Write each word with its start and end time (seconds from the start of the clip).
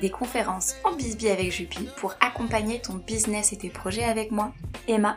Des 0.00 0.10
conférences 0.10 0.76
en 0.84 0.94
bisbee 0.94 1.28
avec 1.28 1.50
Jupi 1.50 1.88
pour 1.96 2.14
accompagner 2.20 2.80
ton 2.80 2.94
business 2.94 3.52
et 3.52 3.56
tes 3.56 3.68
projets 3.68 4.04
avec 4.04 4.30
moi, 4.30 4.52
Emma. 4.86 5.16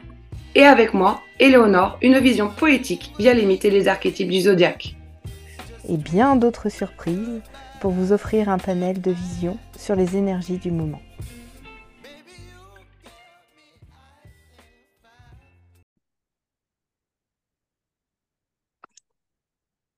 Et 0.55 0.63
avec 0.63 0.95
moi, 0.95 1.21
Éléonore, 1.39 1.99
une 2.01 2.17
vision 2.17 2.49
poétique 2.49 3.13
via 3.19 3.33
limiter 3.33 3.69
les 3.69 3.87
archétypes 3.87 4.29
du 4.29 4.41
zodiaque. 4.41 4.95
Et 5.87 5.97
bien 5.97 6.35
d'autres 6.35 6.69
surprises 6.69 7.41
pour 7.79 7.91
vous 7.91 8.11
offrir 8.11 8.49
un 8.49 8.57
panel 8.57 9.01
de 9.01 9.11
vision 9.11 9.57
sur 9.77 9.95
les 9.95 10.17
énergies 10.17 10.57
du 10.57 10.71
moment. 10.71 11.01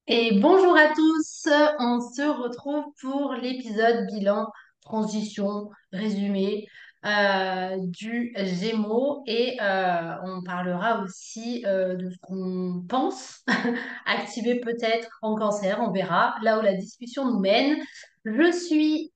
Et 0.08 0.38
bonjour 0.40 0.76
à 0.78 0.94
tous, 0.94 1.48
on 1.80 2.02
se 2.02 2.22
retrouve 2.22 2.84
pour 3.02 3.34
l'épisode 3.34 4.06
bilan, 4.08 4.48
transition, 4.84 5.70
résumé 5.92 6.68
euh, 7.06 7.76
du 7.80 8.34
Gémeaux 8.38 9.24
et 9.28 9.58
euh, 9.62 10.16
on 10.24 10.42
parlera 10.42 11.02
aussi 11.02 11.62
euh, 11.66 11.96
de 11.96 12.10
ce 12.10 12.18
qu'on 12.22 12.82
pense 12.88 13.44
activer 14.06 14.62
peut-être 14.62 15.10
en 15.22 15.36
cancer, 15.36 15.82
on 15.82 15.92
verra 15.92 16.36
là 16.44 16.60
où 16.60 16.62
la 16.62 16.76
discussion 16.76 17.30
nous 17.30 17.40
mène. 17.40 17.78
Je 18.24 18.52
suis 18.54 19.12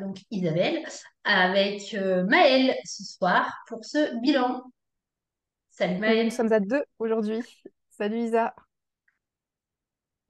donc 0.00 0.16
Isabelle 0.30 0.82
avec 1.24 1.94
Maëlle 2.26 2.74
ce 2.86 3.04
soir 3.04 3.52
pour 3.68 3.84
ce 3.84 4.18
bilan. 4.22 4.62
Salut 5.68 5.98
Maëlle. 5.98 6.26
Nous 6.26 6.30
sommes 6.30 6.52
à 6.52 6.60
deux 6.60 6.84
aujourd'hui. 6.98 7.40
Salut 7.90 8.20
Isa. 8.20 8.54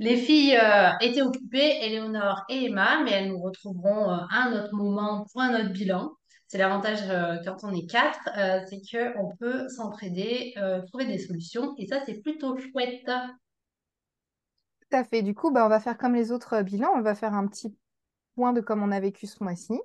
Les 0.05 0.19
filles 0.19 0.55
euh, 0.55 0.91
étaient 1.01 1.23
occupées, 1.23 1.79
Éléonore 1.81 2.45
et 2.51 2.67
Emma, 2.67 3.03
mais 3.03 3.13
elles 3.13 3.31
nous 3.31 3.41
retrouveront 3.41 4.11
euh, 4.11 4.19
à 4.31 4.49
un 4.49 4.53
autre 4.53 4.75
moment 4.75 5.25
pour 5.33 5.41
un 5.41 5.59
autre 5.59 5.73
bilan. 5.73 6.13
C'est 6.47 6.59
l'avantage 6.59 7.09
euh, 7.09 7.39
quand 7.43 7.65
on 7.65 7.73
est 7.73 7.87
quatre, 7.87 8.29
c'est 8.69 8.83
qu'on 8.93 9.35
peut 9.37 9.67
s'entraider, 9.71 10.53
trouver 10.89 11.07
des 11.07 11.17
solutions, 11.17 11.75
et 11.79 11.87
ça, 11.87 12.03
c'est 12.05 12.21
plutôt 12.21 12.55
chouette. 12.59 13.07
Tout 13.07 14.93
à 14.93 15.05
fait. 15.05 15.23
Du 15.23 15.35
coup, 15.35 15.51
bah, 15.51 15.65
on 15.65 15.71
va 15.71 15.81
faire 15.81 15.97
comme 15.97 16.15
les 16.15 16.33
autres 16.33 16.61
bilans, 16.61 16.93
on 16.95 17.01
va 17.01 17.15
faire 17.15 17.33
un 17.33 17.47
petit 17.47 17.75
point 18.35 18.53
de 18.53 18.61
comment 18.61 18.85
on 18.85 18.93
a 18.93 19.01
vécu 19.01 19.27
ce 19.27 19.43
mois-ci, 19.43 19.81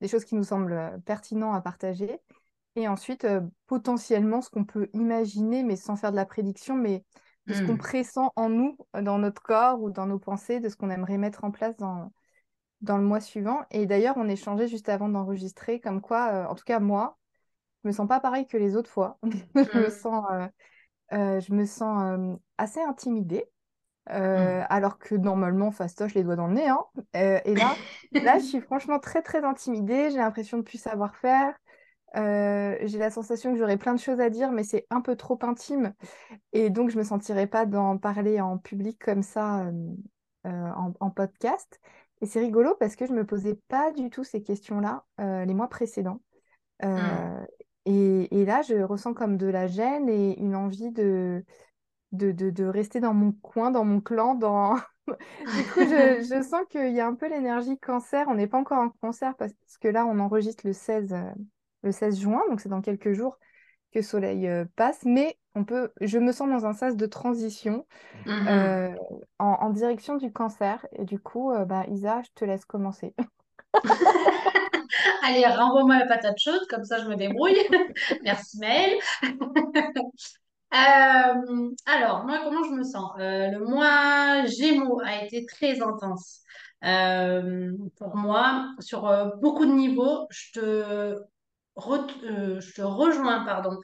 des 0.00 0.06
choses 0.06 0.24
qui 0.24 0.36
nous 0.36 0.44
semblent 0.44 1.02
pertinentes 1.04 1.56
à 1.56 1.60
partager, 1.60 2.20
et 2.76 2.86
ensuite, 2.86 3.26
potentiellement, 3.66 4.42
ce 4.42 4.48
qu'on 4.48 4.64
peut 4.64 4.88
imaginer, 4.92 5.64
mais 5.64 5.74
sans 5.74 5.96
faire 5.96 6.12
de 6.12 6.16
la 6.16 6.24
prédiction, 6.24 6.76
mais 6.76 7.02
de 7.46 7.54
ce 7.54 7.62
qu'on 7.62 7.74
mmh. 7.74 7.78
pressent 7.78 8.32
en 8.34 8.48
nous, 8.48 8.76
dans 9.00 9.18
notre 9.18 9.42
corps 9.42 9.80
ou 9.80 9.90
dans 9.90 10.06
nos 10.06 10.18
pensées, 10.18 10.60
de 10.60 10.68
ce 10.68 10.76
qu'on 10.76 10.90
aimerait 10.90 11.18
mettre 11.18 11.44
en 11.44 11.50
place 11.50 11.76
dans, 11.76 12.10
dans 12.80 12.98
le 12.98 13.04
mois 13.04 13.20
suivant. 13.20 13.64
Et 13.70 13.86
d'ailleurs, 13.86 14.16
on 14.16 14.28
échangeait 14.28 14.68
juste 14.68 14.88
avant 14.88 15.08
d'enregistrer, 15.08 15.80
comme 15.80 16.00
quoi, 16.00 16.32
euh, 16.32 16.46
en 16.46 16.54
tout 16.54 16.64
cas 16.64 16.80
moi, 16.80 17.16
je 17.82 17.88
me 17.88 17.92
sens 17.92 18.08
pas 18.08 18.20
pareil 18.20 18.46
que 18.46 18.56
les 18.56 18.76
autres 18.76 18.90
fois. 18.90 19.18
je 19.54 19.78
me 19.78 19.86
mmh. 19.86 19.90
sens, 19.90 20.24
euh, 20.32 20.46
euh, 21.12 21.40
je 21.40 21.52
me 21.52 21.64
sens 21.64 22.38
assez 22.58 22.80
intimidée. 22.80 23.44
Mmh. 24.08 24.64
alors 24.70 24.98
que 24.98 25.16
normalement, 25.16 25.72
fastoche 25.72 26.14
les 26.14 26.22
doigts 26.22 26.36
dans 26.36 26.46
le 26.46 26.54
nez. 26.54 26.68
Hein. 26.68 26.84
et 27.12 27.56
là, 27.56 27.74
là, 28.12 28.38
je 28.38 28.44
suis 28.44 28.60
franchement 28.60 29.00
très, 29.00 29.20
très 29.20 29.42
intimidée. 29.42 30.10
J'ai 30.10 30.18
l'impression 30.18 30.58
de 30.58 30.62
plus 30.62 30.78
savoir 30.78 31.16
faire. 31.16 31.56
Euh, 32.16 32.76
j'ai 32.82 32.98
la 32.98 33.10
sensation 33.10 33.52
que 33.52 33.58
j'aurais 33.58 33.76
plein 33.76 33.94
de 33.94 34.00
choses 34.00 34.20
à 34.20 34.30
dire, 34.30 34.50
mais 34.50 34.64
c'est 34.64 34.86
un 34.90 35.00
peu 35.00 35.16
trop 35.16 35.38
intime. 35.42 35.92
Et 36.52 36.70
donc, 36.70 36.90
je 36.90 36.96
ne 36.96 37.00
me 37.00 37.06
sentirais 37.06 37.46
pas 37.46 37.66
d'en 37.66 37.98
parler 37.98 38.40
en 38.40 38.58
public 38.58 38.98
comme 38.98 39.22
ça, 39.22 39.66
euh, 39.66 39.72
euh, 40.46 40.70
en, 41.00 41.10
podcast. 41.10 41.80
Et 42.22 42.26
c'est 42.26 42.40
rigolo 42.40 42.74
parce 42.80 42.96
que 42.96 43.06
je 43.06 43.12
ne 43.12 43.18
me 43.18 43.26
posais 43.26 43.58
pas 43.68 43.92
du 43.92 44.08
tout 44.08 44.24
ces 44.24 44.42
questions-là 44.42 45.04
les 45.18 45.54
mois 45.54 45.68
précédents. 45.68 46.20
Mmh. 46.82 46.88
Et, 47.84 48.44
là, 48.46 48.62
je 48.62 48.82
ressens 48.82 49.12
comme 49.12 49.36
de 49.36 49.46
la 49.46 49.66
gêne 49.66 50.08
et 50.08 50.38
une 50.40 50.56
envie 50.56 50.90
de, 50.90 51.44
de, 52.12 52.32
de, 52.32 52.64
rester 52.64 53.00
dans 53.00 53.12
mon 53.12 53.32
coin, 53.32 53.70
dans 53.70 53.84
mon 53.84 54.00
clan. 54.00 54.34
Dans... 54.34 54.76
du 55.06 55.64
coup, 55.74 55.80
je, 55.80 56.26
je 56.34 56.42
sens 56.42 56.62
qu'il 56.70 56.94
y 56.94 57.00
a 57.00 57.06
un 57.06 57.14
peu 57.14 57.28
l'énergie 57.28 57.78
cancer. 57.78 58.26
On 58.28 58.34
n'est 58.34 58.46
pas 58.46 58.58
encore 58.58 58.78
en 58.78 58.88
cancer 58.88 59.36
parce 59.36 59.52
que 59.78 59.88
là, 59.88 60.06
on 60.06 60.18
enregistre 60.18 60.66
le 60.66 60.72
16 60.72 61.14
le 61.86 61.92
16 61.92 62.20
juin, 62.20 62.42
donc 62.50 62.60
c'est 62.60 62.68
dans 62.68 62.82
quelques 62.82 63.12
jours 63.12 63.38
que 63.92 64.02
Soleil 64.02 64.46
euh, 64.48 64.64
passe, 64.76 65.04
mais 65.04 65.38
on 65.54 65.64
peut, 65.64 65.90
je 66.02 66.18
me 66.18 66.32
sens 66.32 66.50
dans 66.50 66.66
un 66.66 66.74
sas 66.74 66.96
de 66.96 67.06
transition 67.06 67.86
mm-hmm. 68.26 68.48
euh, 68.48 68.94
en, 69.38 69.70
direction 69.70 70.16
du 70.16 70.30
cancer. 70.32 70.84
Et 70.92 71.04
du 71.04 71.18
coup, 71.18 71.50
euh, 71.50 71.64
bah, 71.64 71.84
Isa, 71.88 72.20
je 72.22 72.28
te 72.34 72.44
laisse 72.44 72.66
commencer. 72.66 73.14
Allez, 75.22 75.46
renvoie-moi 75.46 75.98
la 75.98 76.06
patate 76.06 76.38
chaude, 76.38 76.60
comme 76.68 76.84
ça 76.84 76.98
je 76.98 77.08
me 77.08 77.16
débrouille. 77.16 77.56
Merci 78.22 78.58
Maëlle. 78.58 78.98
alors, 80.70 82.24
moi, 82.24 82.40
comment 82.44 82.64
je 82.64 82.72
me 82.72 82.82
sens? 82.84 83.12
Le 83.18 83.58
mois 83.58 84.44
Gémeaux 84.46 85.00
a 85.04 85.24
été 85.24 85.46
très 85.46 85.80
intense. 85.80 86.42
pour 86.82 88.16
moi, 88.16 88.66
sur 88.80 89.32
beaucoup 89.40 89.64
de 89.64 89.72
niveaux, 89.72 90.26
je 90.30 90.52
te 90.52 91.16
euh, 91.78 92.60
je 92.60 92.72
te 92.72 92.82
rejoins, 92.82 93.44
pardon. 93.44 93.76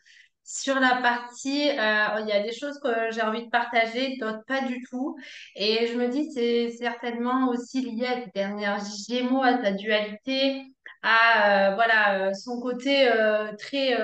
Sur 0.44 0.80
la 0.80 0.96
partie, 0.96 1.70
euh, 1.70 2.20
il 2.20 2.26
y 2.26 2.32
a 2.32 2.42
des 2.42 2.52
choses 2.52 2.78
que 2.82 3.10
j'ai 3.12 3.22
envie 3.22 3.44
de 3.44 3.50
partager, 3.50 4.16
d'autres 4.18 4.44
pas 4.46 4.62
du 4.62 4.82
tout. 4.90 5.16
Et 5.54 5.86
je 5.86 5.96
me 5.96 6.08
dis, 6.08 6.30
c'est 6.32 6.70
certainement 6.70 7.48
aussi 7.48 7.80
lié 7.82 8.06
à 8.06 8.20
cette 8.24 8.36
énergie 8.36 9.04
gémeaux, 9.08 9.42
à 9.42 9.54
ta 9.54 9.70
dualité, 9.72 10.62
à 11.02 11.70
euh, 11.70 11.74
voilà, 11.74 12.34
son 12.34 12.60
côté 12.60 13.08
très 13.58 13.96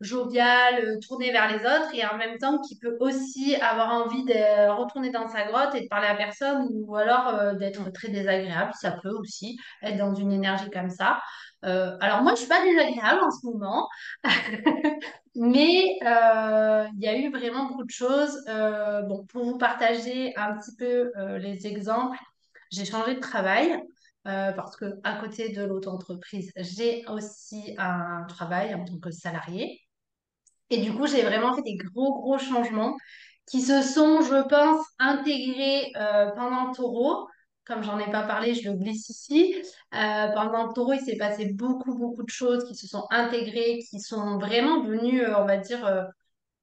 jovial, 0.00 0.98
tourné 1.06 1.30
vers 1.32 1.50
les 1.50 1.60
autres, 1.60 1.94
et 1.94 2.04
en 2.06 2.16
même 2.16 2.38
temps 2.38 2.58
qui 2.60 2.78
peut 2.78 2.96
aussi 3.00 3.56
avoir 3.56 3.92
envie 3.92 4.24
de 4.24 4.70
retourner 4.70 5.10
dans 5.10 5.28
sa 5.28 5.44
grotte 5.44 5.74
et 5.74 5.82
de 5.82 5.88
parler 5.88 6.08
à 6.08 6.14
personne, 6.14 6.68
ou 6.72 6.96
alors 6.96 7.54
d'être 7.56 7.90
très 7.92 8.08
désagréable. 8.08 8.72
Ça 8.80 8.92
peut 9.02 9.10
aussi 9.10 9.58
être 9.82 9.98
dans 9.98 10.14
une 10.14 10.32
énergie 10.32 10.70
comme 10.70 10.90
ça. 10.90 11.20
Euh, 11.64 11.96
alors 12.00 12.22
moi, 12.22 12.34
je 12.34 12.40
suis 12.40 12.48
pas 12.48 12.62
désagréable 12.62 13.20
en 13.22 13.30
ce 13.30 13.46
moment, 13.46 13.88
mais 15.34 15.98
euh, 16.02 16.86
il 16.94 17.00
y 17.02 17.08
a 17.08 17.16
eu 17.16 17.30
vraiment 17.30 17.66
beaucoup 17.66 17.84
de 17.84 17.90
choses. 17.90 18.44
Euh, 18.48 19.02
bon, 19.02 19.24
pour 19.26 19.44
vous 19.44 19.58
partager 19.58 20.36
un 20.36 20.56
petit 20.58 20.74
peu 20.76 21.12
les 21.38 21.66
exemples, 21.66 22.18
j'ai 22.70 22.84
changé 22.84 23.14
de 23.14 23.20
travail 23.20 23.80
parce 24.24 24.76
que 24.76 24.86
à 25.04 25.20
côté 25.20 25.50
de 25.50 25.62
l'auto-entreprise, 25.62 26.52
j'ai 26.56 27.04
aussi 27.08 27.74
un 27.78 28.24
travail 28.28 28.74
en 28.74 28.84
tant 28.84 28.98
que 28.98 29.10
salarié. 29.10 29.80
Et 30.70 30.78
du 30.78 30.92
coup, 30.92 31.06
j'ai 31.06 31.22
vraiment 31.22 31.54
fait 31.54 31.62
des 31.62 31.76
gros, 31.76 32.12
gros 32.20 32.38
changements 32.38 32.96
qui 33.46 33.62
se 33.62 33.82
sont, 33.82 34.22
je 34.22 34.48
pense, 34.48 34.84
intégrés 34.98 35.92
pendant 36.34 36.68
le 36.68 36.74
taureau 36.74 37.28
comme 37.66 37.82
j'en 37.82 37.98
ai 37.98 38.10
pas 38.10 38.22
parlé, 38.22 38.54
je 38.54 38.70
le 38.70 38.76
glisse 38.76 39.08
ici. 39.08 39.54
Euh, 39.94 40.28
pendant 40.34 40.66
le 40.66 40.72
taureau, 40.72 40.92
il 40.92 41.00
s'est 41.00 41.16
passé 41.16 41.52
beaucoup, 41.52 41.96
beaucoup 41.96 42.22
de 42.22 42.30
choses 42.30 42.64
qui 42.68 42.74
se 42.74 42.86
sont 42.86 43.06
intégrées, 43.10 43.80
qui 43.90 44.00
sont 44.00 44.38
vraiment 44.38 44.82
venues, 44.82 45.22
euh, 45.22 45.38
on 45.38 45.44
va 45.46 45.56
dire, 45.56 45.84
euh, 45.86 46.04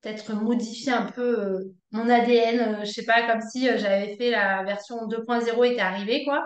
peut-être 0.02 0.34
modifier 0.34 0.92
un 0.92 1.06
peu 1.06 1.72
mon 1.92 2.10
ADN. 2.10 2.86
je 2.86 2.92
sais 2.92 3.06
pas, 3.06 3.28
comme 3.28 3.42
si 3.42 3.66
j'avais 3.78 4.16
fait 4.18 4.32
la 4.32 4.64
version 4.64 5.08
2.0 5.08 5.64
était 5.64 5.82
arrivée, 5.82 6.24
quoi. 6.26 6.46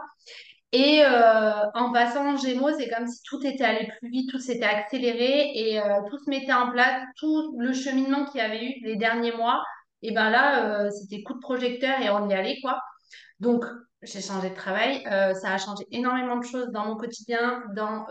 Et 0.74 1.01
euh, 1.03 1.51
en 1.75 1.94
passant 1.94 2.33
en 2.33 2.38
Gémeaux, 2.38 2.71
c'est 2.77 2.89
comme 2.89 3.07
si 3.07 3.21
tout 3.24 3.45
était 3.45 3.63
allé 3.63 3.88
plus 4.00 4.10
vite, 4.10 4.30
tout 4.30 4.39
s'était 4.39 4.65
accéléré 4.65 5.51
et 5.56 5.80
euh, 5.80 6.01
tout 6.10 6.18
se 6.18 6.30
mettait 6.30 6.53
en 6.53 6.69
place, 6.71 7.01
tout 7.18 7.56
le 7.57 7.71
cheminement 7.74 8.25
qu'il 8.25 8.42
y 8.42 8.44
avait 8.44 8.65
eu 8.65 8.74
les 8.83 8.98
derniers 8.98 9.31
mois. 9.31 9.63
Et 10.01 10.12
ben 10.12 10.30
là, 10.30 10.86
euh, 10.86 10.89
c'était 10.92 11.24
coup 11.24 11.33
de 11.36 11.39
projecteur 11.39 12.00
et 12.01 12.10
on 12.10 12.27
y 12.30 12.33
allait, 12.33 12.60
quoi. 12.62 12.80
Donc, 13.39 13.65
j'ai 14.07 14.21
changé 14.21 14.50
de 14.50 14.56
travail. 14.56 15.04
ça 15.04 15.54
a 15.54 15.57
changé 15.57 15.86
énormément 15.92 16.38
de 16.38 16.45
choses 16.45 16.69
dans 16.71 16.86
mon 16.86 16.95
quotidien, 16.95 17.63
dans 17.75 18.06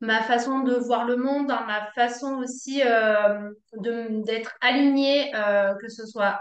ma 0.00 0.22
façon 0.22 0.60
de 0.60 0.74
voir 0.74 1.06
le 1.06 1.16
monde, 1.16 1.48
dans 1.48 1.64
ma 1.64 1.90
façon 1.92 2.38
aussi 2.38 2.80
de, 2.80 4.24
d'être 4.24 4.56
alignée, 4.60 5.30
que 5.80 5.88
ce 5.88 6.06
soit 6.06 6.40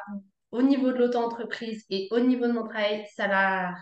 au 0.51 0.61
niveau 0.61 0.91
de 0.91 0.97
l'auto-entreprise 0.97 1.85
et 1.89 2.07
au 2.11 2.19
niveau 2.19 2.47
de 2.47 2.51
mon 2.51 2.63
travail 2.67 3.05
salarial, 3.15 3.75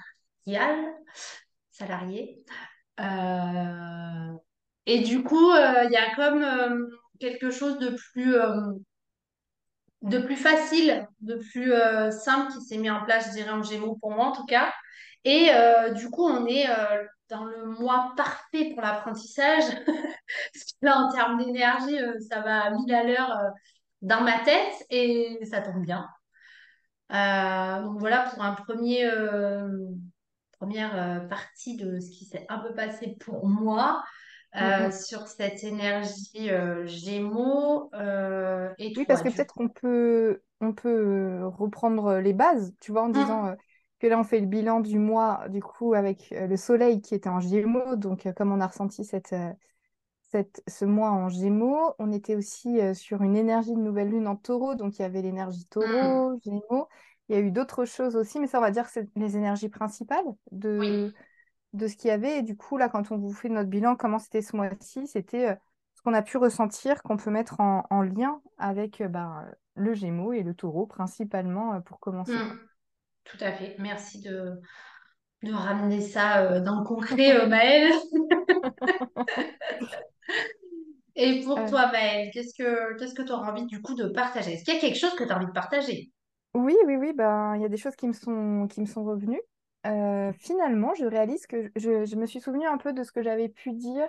salarié. 1.71 2.43
et 4.85 4.99
du 4.99 5.23
coup, 5.23 5.51
il 5.51 5.89
y 5.91 5.97
a 5.97 6.15
comme 6.15 6.89
quelque 7.19 7.51
chose 7.51 7.77
de 7.79 7.89
plus 8.11 8.35
de 10.01 10.19
plus 10.19 10.35
facile, 10.35 11.07
de 11.21 11.35
plus 11.35 11.73
euh, 11.73 12.11
simple 12.11 12.51
qui 12.53 12.61
s'est 12.61 12.77
mis 12.77 12.89
en 12.89 13.03
place, 13.03 13.27
je 13.27 13.31
dirais, 13.31 13.51
en 13.51 13.63
Gémeaux 13.63 13.97
pour 13.99 14.11
moi 14.11 14.25
en 14.25 14.31
tout 14.31 14.45
cas. 14.45 14.71
Et 15.23 15.49
euh, 15.51 15.91
du 15.91 16.09
coup, 16.09 16.23
on 16.23 16.45
est 16.45 16.69
euh, 16.69 17.03
dans 17.29 17.45
le 17.45 17.65
mois 17.65 18.13
parfait 18.15 18.71
pour 18.73 18.81
l'apprentissage. 18.81 19.63
là, 20.81 20.99
en 20.99 21.11
termes 21.11 21.43
d'énergie, 21.43 21.97
ça 22.29 22.41
va 22.41 22.65
à 22.65 22.69
1000 22.71 22.93
à 22.93 23.03
l'heure 23.03 23.41
dans 24.01 24.21
ma 24.21 24.39
tête 24.39 24.85
et 24.91 25.39
ça 25.49 25.61
tombe 25.61 25.81
bien. 25.81 26.07
donc 27.09 27.99
voilà 27.99 28.29
pour 28.29 28.43
un 28.43 28.53
premier, 28.53 29.09
première 30.59 31.27
partie 31.27 31.77
de 31.77 31.99
ce 31.99 32.11
qui 32.11 32.25
s'est 32.25 32.45
un 32.49 32.59
peu 32.59 32.75
passé 32.75 33.17
pour 33.19 33.47
moi. 33.47 34.03
Euh, 34.61 34.91
sur 34.91 35.27
cette 35.27 35.63
énergie 35.63 36.49
euh, 36.49 36.85
Gémeaux. 36.85 37.89
Euh, 37.93 38.69
et 38.77 38.93
oui, 38.95 39.05
parce 39.05 39.21
que 39.21 39.29
peut-être 39.29 39.53
qu'on 39.53 39.69
peut, 39.69 40.41
on 40.61 40.73
peut 40.73 41.41
reprendre 41.43 42.15
les 42.15 42.33
bases, 42.33 42.73
tu 42.79 42.91
vois, 42.91 43.03
en 43.03 43.09
mmh. 43.09 43.13
disant 43.13 43.55
que 43.99 44.07
là, 44.07 44.19
on 44.19 44.23
fait 44.23 44.39
le 44.39 44.45
bilan 44.45 44.79
du 44.79 44.99
mois, 44.99 45.45
du 45.49 45.61
coup, 45.61 45.93
avec 45.93 46.29
le 46.31 46.55
soleil 46.57 47.01
qui 47.01 47.15
était 47.15 47.29
en 47.29 47.39
Gémeaux. 47.39 47.95
Donc, 47.95 48.27
comme 48.35 48.51
on 48.51 48.61
a 48.61 48.67
ressenti 48.67 49.03
cette, 49.03 49.35
cette, 50.31 50.63
ce 50.67 50.85
mois 50.85 51.11
en 51.11 51.29
Gémeaux, 51.29 51.93
on 51.99 52.11
était 52.11 52.35
aussi 52.35 52.79
sur 52.93 53.23
une 53.23 53.35
énergie 53.35 53.73
de 53.73 53.79
nouvelle 53.79 54.09
lune 54.09 54.27
en 54.27 54.35
taureau. 54.35 54.75
Donc, 54.75 54.99
il 54.99 55.01
y 55.01 55.05
avait 55.05 55.21
l'énergie 55.21 55.65
taureau, 55.65 56.31
mmh. 56.31 56.39
Gémeaux. 56.43 56.87
Il 57.27 57.35
y 57.35 57.39
a 57.39 57.41
eu 57.41 57.51
d'autres 57.51 57.85
choses 57.85 58.15
aussi, 58.15 58.39
mais 58.39 58.47
ça, 58.47 58.59
on 58.59 58.61
va 58.61 58.71
dire 58.71 58.85
que 58.85 58.91
c'est 58.91 59.09
les 59.15 59.35
énergies 59.35 59.69
principales 59.69 60.25
de 60.51 61.11
de 61.75 61.87
ce 61.87 61.95
qu'il 61.95 62.09
y 62.09 62.11
avait. 62.11 62.39
Et 62.39 62.41
du 62.41 62.55
coup, 62.55 62.77
là, 62.77 62.89
quand 62.89 63.11
on 63.11 63.17
vous 63.17 63.33
fait 63.33 63.49
notre 63.49 63.69
bilan, 63.69 63.95
comment 63.95 64.19
c'était 64.19 64.41
ce 64.41 64.55
mois-ci, 64.55 65.07
c'était 65.07 65.49
euh, 65.49 65.55
ce 65.95 66.01
qu'on 66.01 66.13
a 66.13 66.21
pu 66.21 66.37
ressentir, 66.37 67.03
qu'on 67.03 67.17
peut 67.17 67.31
mettre 67.31 67.59
en, 67.59 68.01
lien 68.01 68.41
avec 68.57 69.01
euh, 69.01 69.07
ben, 69.07 69.45
le 69.75 69.93
Gémeaux 69.93 70.33
et 70.33 70.43
le 70.43 70.53
Taureau, 70.53 70.85
principalement, 70.85 71.73
euh, 71.73 71.79
pour 71.79 71.99
commencer. 71.99 72.33
Mmh. 72.33 72.59
Tout 73.25 73.37
à 73.41 73.51
fait. 73.51 73.75
Merci 73.79 74.21
de, 74.21 74.59
de 75.43 75.53
ramener 75.53 76.01
ça 76.01 76.59
dans 76.59 76.79
le 76.79 76.85
concret, 76.85 77.47
Maëlle. 77.47 77.91
Et 81.17 81.41
pour 81.43 81.63
toi, 81.65 81.89
Maëlle, 81.93 82.29
qu'est-ce 82.31 82.53
que 82.53 82.97
qu'est-ce 82.97 83.15
que 83.15 83.21
tu 83.21 83.31
auras 83.31 83.49
envie 83.49 83.65
du 83.65 83.81
coup 83.81 83.95
de 83.95 84.09
partager? 84.09 84.53
Est-ce 84.53 84.65
qu'il 84.65 84.73
y 84.73 84.77
a 84.77 84.81
quelque 84.81 84.99
chose 84.99 85.15
que 85.15 85.23
tu 85.23 85.31
as 85.31 85.37
envie 85.37 85.45
de 85.45 85.51
partager? 85.51 86.11
Oui, 86.53 86.75
oui, 86.85 86.95
oui. 86.97 87.13
Ben, 87.13 87.55
il 87.55 87.61
y 87.61 87.65
a 87.65 87.69
des 87.69 87.77
choses 87.77 87.95
qui 87.95 88.07
me 88.07 88.13
sont, 88.13 88.67
qui 88.69 88.81
me 88.81 88.85
sont 88.85 89.05
revenues. 89.05 89.41
Euh, 89.85 90.31
finalement, 90.33 90.93
je 90.95 91.05
réalise 91.05 91.45
que 91.47 91.71
je, 91.75 92.15
me 92.15 92.25
suis 92.25 92.41
souvenu 92.41 92.65
un 92.65 92.77
peu 92.77 92.93
de 92.93 93.03
ce 93.03 93.11
que 93.11 93.21
j'avais 93.21 93.49
pu 93.49 93.73
dire 93.73 94.07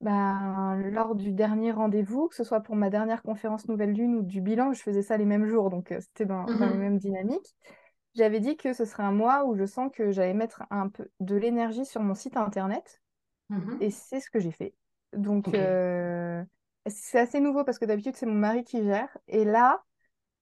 ben, 0.00 0.76
lors 0.90 1.14
du 1.14 1.32
dernier 1.32 1.72
rendez-vous, 1.72 2.28
que 2.28 2.34
ce 2.34 2.44
soit 2.44 2.60
pour 2.60 2.76
ma 2.76 2.90
dernière 2.90 3.22
conférence 3.22 3.68
Nouvelle 3.68 3.92
Lune 3.92 4.16
ou 4.16 4.22
du 4.22 4.40
bilan, 4.40 4.72
je 4.72 4.82
faisais 4.82 5.02
ça 5.02 5.16
les 5.16 5.24
mêmes 5.24 5.46
jours, 5.46 5.70
donc 5.70 5.92
euh, 5.92 6.00
c'était 6.00 6.26
dans, 6.26 6.44
les 6.46 6.54
mhm. 6.54 6.78
mêmes 6.78 6.98
dynamiques. 6.98 7.54
J'avais 8.14 8.40
dit 8.40 8.56
que 8.56 8.72
ce 8.72 8.84
serait 8.84 9.02
un 9.02 9.12
mois 9.12 9.44
où 9.44 9.56
je 9.56 9.64
sens 9.64 9.90
que 9.92 10.12
j'allais 10.12 10.34
mettre 10.34 10.62
un 10.70 10.88
peu 10.88 11.08
de 11.20 11.36
l'énergie 11.36 11.84
sur 11.84 12.02
mon 12.02 12.14
site 12.14 12.36
internet, 12.36 13.02
mhm. 13.50 13.78
et 13.80 13.90
c'est 13.90 14.20
ce 14.20 14.30
que 14.30 14.40
j'ai 14.40 14.52
fait. 14.52 14.74
Donc, 15.12 15.48
euh, 15.54 16.42
c'est 16.86 17.18
assez 17.18 17.40
nouveau 17.40 17.64
parce 17.64 17.78
que 17.78 17.84
d'habitude, 17.84 18.16
c'est 18.16 18.26
mon 18.26 18.34
mari 18.34 18.64
qui 18.64 18.82
gère, 18.82 19.16
et 19.26 19.44
là, 19.44 19.82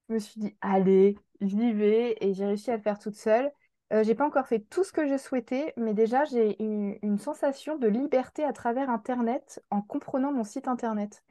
je 0.09 0.15
me 0.15 0.19
suis 0.19 0.39
dit, 0.39 0.55
allez, 0.61 1.17
j'y 1.41 1.73
vais, 1.73 2.17
et 2.21 2.33
j'ai 2.33 2.45
réussi 2.45 2.71
à 2.71 2.75
le 2.75 2.81
faire 2.81 2.99
toute 2.99 3.15
seule. 3.15 3.51
Euh, 3.93 4.03
j'ai 4.03 4.15
pas 4.15 4.25
encore 4.25 4.47
fait 4.47 4.59
tout 4.59 4.83
ce 4.83 4.91
que 4.91 5.07
je 5.07 5.17
souhaitais, 5.17 5.73
mais 5.77 5.93
déjà 5.93 6.25
j'ai 6.25 6.61
une, 6.61 6.97
une 7.03 7.19
sensation 7.19 7.77
de 7.77 7.87
liberté 7.87 8.43
à 8.43 8.51
travers 8.51 8.89
Internet 8.89 9.63
en 9.69 9.81
comprenant 9.81 10.31
mon 10.31 10.43
site 10.43 10.67
Internet. 10.67 11.23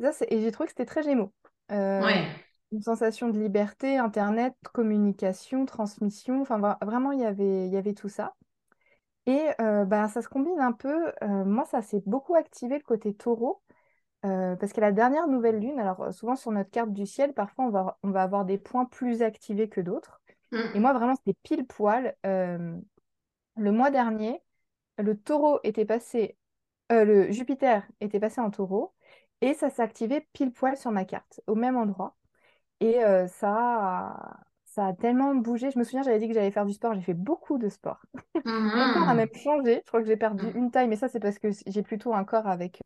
Ça, 0.00 0.12
et 0.28 0.40
j'ai 0.40 0.52
trouvé 0.52 0.66
que 0.66 0.72
c'était 0.72 0.86
très 0.86 1.02
gémeaux. 1.02 1.32
Euh, 1.72 2.02
une 2.70 2.82
sensation 2.82 3.28
de 3.28 3.38
liberté, 3.38 3.98
Internet, 3.98 4.54
communication, 4.72 5.66
transmission. 5.66 6.40
Enfin, 6.42 6.76
vraiment, 6.82 7.12
y 7.12 7.22
il 7.22 7.72
y 7.72 7.76
avait 7.76 7.94
tout 7.94 8.08
ça. 8.08 8.34
Et 9.26 9.42
euh, 9.60 9.84
bah, 9.84 10.06
ça 10.08 10.22
se 10.22 10.28
combine 10.28 10.60
un 10.60 10.72
peu. 10.72 11.12
moi, 11.22 11.64
ça 11.64 11.82
s'est 11.82 12.02
beaucoup 12.06 12.36
activé 12.36 12.76
le 12.76 12.84
côté 12.84 13.14
taureau. 13.14 13.60
parce 14.22 14.72
que 14.72 14.80
la 14.80 14.92
dernière 14.92 15.26
nouvelle 15.26 15.58
lune, 15.58 15.80
alors 15.80 16.12
souvent 16.12 16.36
sur 16.36 16.52
notre 16.52 16.70
carte 16.70 16.92
du 16.92 17.06
ciel, 17.06 17.32
parfois 17.32 17.64
on 17.64 17.70
va, 17.70 17.98
on 18.04 18.10
va 18.10 18.22
avoir 18.22 18.44
des 18.44 18.58
points 18.58 18.84
plus 18.84 19.22
activés 19.22 19.68
que 19.68 19.80
d'autres. 19.80 20.20
Et 20.74 20.80
moi, 20.80 20.92
vraiment, 20.92 21.14
c'était 21.16 21.38
pile 21.42 21.66
poil. 21.66 22.16
Euh, 22.26 22.78
le 23.56 23.72
mois 23.72 23.90
dernier, 23.90 24.42
le 24.98 25.16
taureau 25.18 25.60
était 25.64 25.84
passé, 25.86 26.38
euh, 26.92 27.04
le 27.04 27.32
Jupiter 27.32 27.86
était 28.00 28.20
passé 28.20 28.40
en 28.40 28.50
taureau 28.50 28.94
et 29.40 29.54
ça 29.54 29.70
s'est 29.70 29.82
activé 29.82 30.28
pile 30.32 30.52
poil 30.52 30.76
sur 30.76 30.90
ma 30.92 31.04
carte, 31.04 31.40
au 31.46 31.54
même 31.54 31.76
endroit. 31.76 32.16
Et 32.80 33.04
euh, 33.04 33.26
ça, 33.28 33.54
a, 33.54 34.40
ça 34.66 34.88
a 34.88 34.92
tellement 34.94 35.34
bougé. 35.36 35.70
Je 35.70 35.78
me 35.78 35.84
souviens, 35.84 36.02
j'avais 36.02 36.18
dit 36.18 36.28
que 36.28 36.34
j'allais 36.34 36.50
faire 36.50 36.66
du 36.66 36.74
sport. 36.74 36.94
J'ai 36.94 37.02
fait 37.02 37.14
beaucoup 37.14 37.58
de 37.58 37.68
sport. 37.68 38.02
Mon 38.74 38.88
corps 38.90 39.08
a 39.08 39.14
même 39.14 39.28
changé. 39.34 39.82
Je 39.84 39.88
crois 39.88 40.00
que 40.02 40.06
j'ai 40.08 40.16
perdu 40.16 40.50
une 40.54 40.70
taille, 40.70 40.88
mais 40.88 40.96
ça, 40.96 41.08
c'est 41.08 41.20
parce 41.20 41.38
que 41.38 41.50
j'ai 41.66 41.82
plutôt 41.82 42.14
un 42.14 42.24
corps 42.24 42.48
avec 42.48 42.80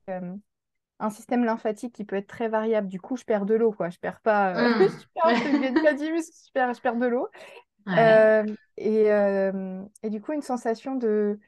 un 1.01 1.11
système 1.11 1.45
lymphatique 1.45 1.95
qui 1.95 2.05
peut 2.05 2.17
être 2.17 2.27
très 2.27 2.49
variable. 2.49 2.89
Du 2.89 3.01
coup, 3.01 3.17
je 3.17 3.25
perds 3.25 3.47
de 3.47 3.55
l'eau, 3.55 3.73
quoi. 3.73 3.89
Je 3.91 3.99
perds 3.99 4.21
pas, 4.21 4.55
euh, 4.57 4.87
mmh. 4.87 4.89
je 5.15 5.73
perds 5.73 5.83
pas 5.83 5.95
du 5.95 6.13
muscle, 6.13 6.37
je 6.47 6.53
perds, 6.53 6.75
je 6.75 6.81
perds 6.81 6.97
de 6.97 7.07
l'eau. 7.07 7.29
Euh, 7.89 8.45
et, 8.77 9.11
euh, 9.11 9.83
et, 10.03 10.11
du 10.11 10.21
coup, 10.21 10.33
une 10.33 10.43
sensation 10.43 10.97
de. 10.97 11.39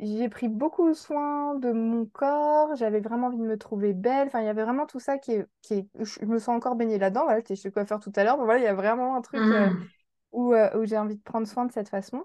J'ai 0.00 0.30
pris 0.30 0.48
beaucoup 0.48 0.94
soin 0.94 1.54
de 1.56 1.72
mon 1.72 2.06
corps, 2.06 2.74
j'avais 2.74 3.00
vraiment 3.00 3.26
envie 3.26 3.36
de 3.36 3.42
me 3.42 3.58
trouver 3.58 3.92
belle. 3.92 4.28
Enfin, 4.28 4.40
il 4.40 4.46
y 4.46 4.48
avait 4.48 4.64
vraiment 4.64 4.86
tout 4.86 4.98
ça 4.98 5.18
qui 5.18 5.32
est. 5.32 5.46
Qui 5.60 5.74
est... 5.74 5.88
Je 6.00 6.24
me 6.24 6.38
sens 6.38 6.56
encore 6.56 6.74
baignée 6.74 6.98
là-dedans. 6.98 7.24
Voilà, 7.24 7.40
j'étais 7.40 7.54
chez 7.54 7.70
coiffeur 7.70 8.00
tout 8.00 8.12
à 8.16 8.24
l'heure. 8.24 8.36
Donc 8.36 8.46
voilà, 8.46 8.60
il 8.60 8.64
y 8.64 8.68
a 8.68 8.74
vraiment 8.74 9.14
un 9.14 9.20
truc 9.20 9.40
mmh. 9.40 9.86
où, 10.32 10.54
où 10.54 10.84
j'ai 10.86 10.96
envie 10.96 11.16
de 11.16 11.22
prendre 11.22 11.46
soin 11.46 11.66
de 11.66 11.72
cette 11.72 11.90
façon. 11.90 12.24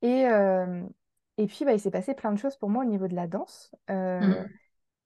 Et, 0.00 0.22
et 1.36 1.46
puis, 1.46 1.66
bah, 1.66 1.74
il 1.74 1.80
s'est 1.80 1.90
passé 1.90 2.14
plein 2.14 2.32
de 2.32 2.38
choses 2.38 2.56
pour 2.56 2.70
moi 2.70 2.84
au 2.84 2.88
niveau 2.88 3.06
de 3.06 3.14
la 3.14 3.26
danse. 3.26 3.70
Mmh 3.90 4.46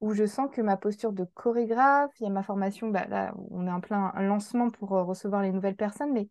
où 0.05 0.13
je 0.13 0.27
sens 0.27 0.51
que 0.51 0.61
ma 0.61 0.77
posture 0.77 1.13
de 1.13 1.25
chorégraphe, 1.33 2.11
il 2.19 2.25
y 2.25 2.27
a 2.27 2.29
ma 2.29 2.43
formation, 2.43 2.89
bah, 2.89 3.07
là, 3.07 3.33
on 3.49 3.65
est 3.65 3.71
en 3.71 3.81
plein 3.81 4.13
lancement 4.19 4.69
pour 4.69 4.95
euh, 4.95 5.03
recevoir 5.03 5.41
les 5.41 5.51
nouvelles 5.51 5.75
personnes, 5.75 6.13
mais 6.13 6.29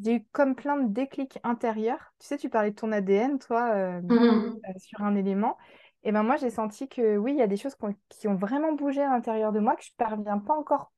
j'ai 0.00 0.16
eu 0.16 0.26
comme 0.32 0.56
plein 0.56 0.76
de 0.76 0.92
déclics 0.92 1.38
intérieurs. 1.44 2.12
Tu 2.18 2.26
sais, 2.26 2.36
tu 2.36 2.48
parlais 2.48 2.72
de 2.72 2.74
ton 2.74 2.90
ADN, 2.90 3.38
toi, 3.38 3.70
euh, 3.74 4.00
mmh 4.02 4.12
euh, 4.12 4.78
sur 4.78 5.02
un 5.02 5.14
élément. 5.14 5.56
Et 6.02 6.10
ben 6.10 6.24
moi, 6.24 6.34
j'ai 6.34 6.50
senti 6.50 6.88
que 6.88 7.16
oui, 7.16 7.30
il 7.30 7.38
y 7.38 7.42
a 7.42 7.46
des 7.46 7.56
choses 7.56 7.76
qui 8.08 8.26
ont, 8.26 8.34
vraiment 8.34 8.72
bougé 8.72 9.02
à 9.02 9.10
l'intérieur 9.10 9.52
de 9.52 9.60
moi 9.60 9.76
que 9.76 9.84
je 9.84 9.90
ne 9.92 10.04
parviens 10.04 10.38
pas 10.38 10.54
encore 10.54 10.90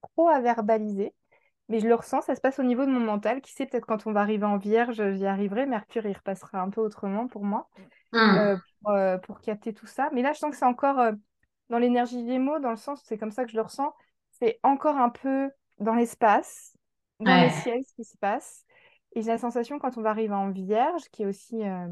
trop 0.00 0.28
à 0.28 0.40
verbaliser. 0.40 1.12
Mais 1.68 1.78
je 1.78 1.88
le 1.88 1.94
ressens, 1.94 2.22
ça 2.22 2.34
se 2.34 2.40
passe 2.40 2.58
au 2.58 2.62
niveau 2.62 2.86
de 2.86 2.90
mon 2.90 3.00
mental. 3.00 3.42
Qui 3.42 3.52
sait, 3.52 3.66
peut-être 3.66 3.84
quand 3.84 4.06
on 4.06 4.12
va 4.12 4.20
arriver 4.22 4.46
en 4.46 4.56
vierge, 4.56 5.12
j'y 5.12 5.26
arriverai. 5.26 5.66
Mercure, 5.66 6.06
il 6.06 6.16
repassera 6.16 6.58
un 6.62 6.70
peu 6.70 6.80
autrement 6.80 7.28
pour 7.28 7.44
moi. 7.44 7.68
Mmh. 8.12 8.16
Euh, 8.16 8.56
pour, 8.82 9.40
capter 9.40 9.72
tout 9.72 9.86
ça. 9.86 10.10
Mais 10.12 10.22
là, 10.22 10.32
je 10.32 10.38
sens 10.38 10.50
que 10.50 10.56
c'est 10.56 10.64
encore 10.64 10.98
euh, 10.98 11.12
dans 11.68 11.78
l'énergie 11.78 12.24
des 12.24 12.38
mots, 12.38 12.58
dans 12.58 12.70
le 12.70 12.76
sens, 12.76 13.02
c'est 13.04 13.18
comme 13.18 13.30
ça 13.30 13.44
que 13.44 13.50
je 13.50 13.56
le 13.56 13.62
ressens, 13.62 13.94
c'est 14.30 14.58
encore 14.62 14.96
un 14.96 15.10
peu 15.10 15.50
dans 15.78 15.94
l'espace, 15.94 16.76
dans 17.20 17.42
le 17.42 17.50
ciel, 17.50 17.82
ce 17.84 17.94
qui 17.94 18.04
se 18.04 18.16
passe. 18.18 18.64
Et 19.14 19.22
j'ai 19.22 19.30
la 19.30 19.38
sensation, 19.38 19.78
quand 19.78 19.96
on 19.98 20.02
va 20.02 20.10
arriver 20.10 20.34
en 20.34 20.50
vierge, 20.50 21.02
qui 21.10 21.22
est 21.22 21.26
aussi 21.26 21.62
euh, 21.62 21.86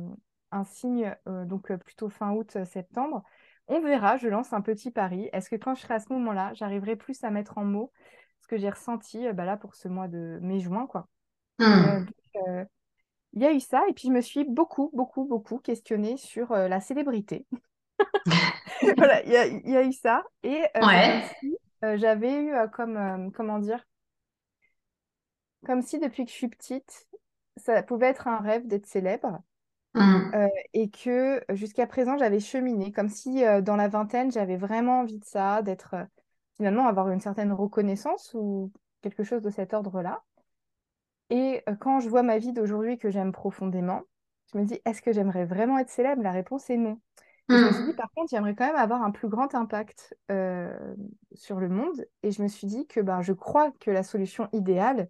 un 0.50 0.64
signe, 0.64 1.14
donc 1.26 1.72
plutôt 1.76 2.08
fin 2.08 2.32
août, 2.32 2.56
septembre, 2.64 3.22
on 3.68 3.80
verra, 3.80 4.16
je 4.16 4.26
lance 4.26 4.52
un 4.52 4.62
petit 4.62 4.90
pari. 4.90 5.28
Est-ce 5.32 5.48
que 5.48 5.56
quand 5.56 5.74
je 5.74 5.82
serai 5.82 5.94
à 5.94 6.00
ce 6.00 6.12
moment-là, 6.12 6.52
j'arriverai 6.54 6.96
plus 6.96 7.22
à 7.22 7.30
mettre 7.30 7.58
en 7.58 7.64
mots 7.64 7.92
ce 8.40 8.48
que 8.48 8.56
j'ai 8.56 8.70
ressenti 8.70 9.30
bah 9.32 9.44
là, 9.44 9.56
pour 9.56 9.74
ce 9.74 9.86
mois 9.86 10.08
de 10.08 10.38
mai-juin, 10.42 10.86
quoi. 10.86 11.06
Mmh 11.58 12.06
il 13.32 13.42
y 13.42 13.46
a 13.46 13.52
eu 13.52 13.60
ça, 13.60 13.82
et 13.88 13.92
puis 13.92 14.08
je 14.08 14.12
me 14.12 14.20
suis 14.20 14.44
beaucoup, 14.44 14.90
beaucoup, 14.92 15.24
beaucoup 15.24 15.58
questionnée 15.58 16.16
sur 16.16 16.52
euh, 16.52 16.68
la 16.68 16.80
célébrité. 16.80 17.46
voilà, 18.96 19.22
il 19.24 19.70
y, 19.70 19.76
a 19.76 19.82
eu 19.84 19.92
ça. 19.92 20.24
Et 20.42 20.62
euh, 20.76 21.20
euh, 21.84 21.96
j'avais 21.96 22.42
eu 22.42 22.52
comme, 22.72 23.30
comment 23.32 23.58
dire, 23.58 23.84
comme 25.66 25.82
si 25.82 25.98
depuis 25.98 26.24
que 26.24 26.30
je 26.30 26.36
suis 26.36 26.48
petite, 26.48 27.08
ça 27.56 27.82
pouvait 27.82 28.06
être 28.06 28.28
un 28.28 28.38
rêve 28.38 28.66
d'être 28.66 28.86
célèbre. 28.86 29.40
Euh, 29.96 30.46
et 30.72 30.88
que 30.88 31.42
jusqu'à 31.50 31.86
présent, 31.86 32.16
j'avais 32.16 32.38
cheminé, 32.38 32.92
comme 32.92 33.08
si 33.08 33.42
dans 33.62 33.74
la 33.74 33.88
vingtaine, 33.88 34.30
j'avais 34.30 34.56
vraiment 34.56 35.00
envie 35.00 35.18
de 35.18 35.24
ça, 35.24 35.62
d'être 35.62 35.96
finalement 36.56 36.86
avoir 36.86 37.10
une 37.10 37.20
certaine 37.20 37.52
reconnaissance 37.52 38.32
ou 38.34 38.70
quelque 39.02 39.24
chose 39.24 39.42
de 39.42 39.50
cet 39.50 39.74
ordre-là. 39.74 40.22
Et 41.30 41.62
euh, 41.68 41.74
quand 41.76 42.00
je 42.00 42.08
vois 42.08 42.22
ma 42.22 42.38
vie 42.38 42.52
d'aujourd'hui 42.52 42.98
que 42.98 43.10
j'aime 43.10 43.32
profondément, 43.32 44.02
je 44.52 44.58
me 44.58 44.64
dis, 44.64 44.80
est-ce 44.84 45.02
que 45.02 45.12
j'aimerais 45.12 45.44
vraiment 45.46 45.78
être 45.78 45.90
célèbre? 45.90 46.22
La 46.22 46.32
réponse 46.32 46.70
est 46.70 46.76
non. 46.76 47.00
Je 47.54 47.66
me 47.66 47.72
suis 47.72 47.84
dit, 47.84 47.92
hum. 47.92 47.96
par 47.96 48.10
contre, 48.14 48.30
j'aimerais 48.30 48.54
quand 48.54 48.66
même 48.66 48.76
avoir 48.76 49.02
un 49.02 49.10
plus 49.10 49.28
grand 49.28 49.54
impact 49.54 50.16
euh, 50.30 50.94
sur 51.34 51.60
le 51.60 51.68
monde. 51.68 52.06
Et 52.22 52.32
je 52.32 52.42
me 52.42 52.48
suis 52.48 52.66
dit 52.66 52.86
que 52.86 53.00
ben, 53.00 53.22
je 53.22 53.32
crois 53.32 53.72
que 53.80 53.90
la 53.90 54.02
solution 54.02 54.48
idéale 54.52 55.08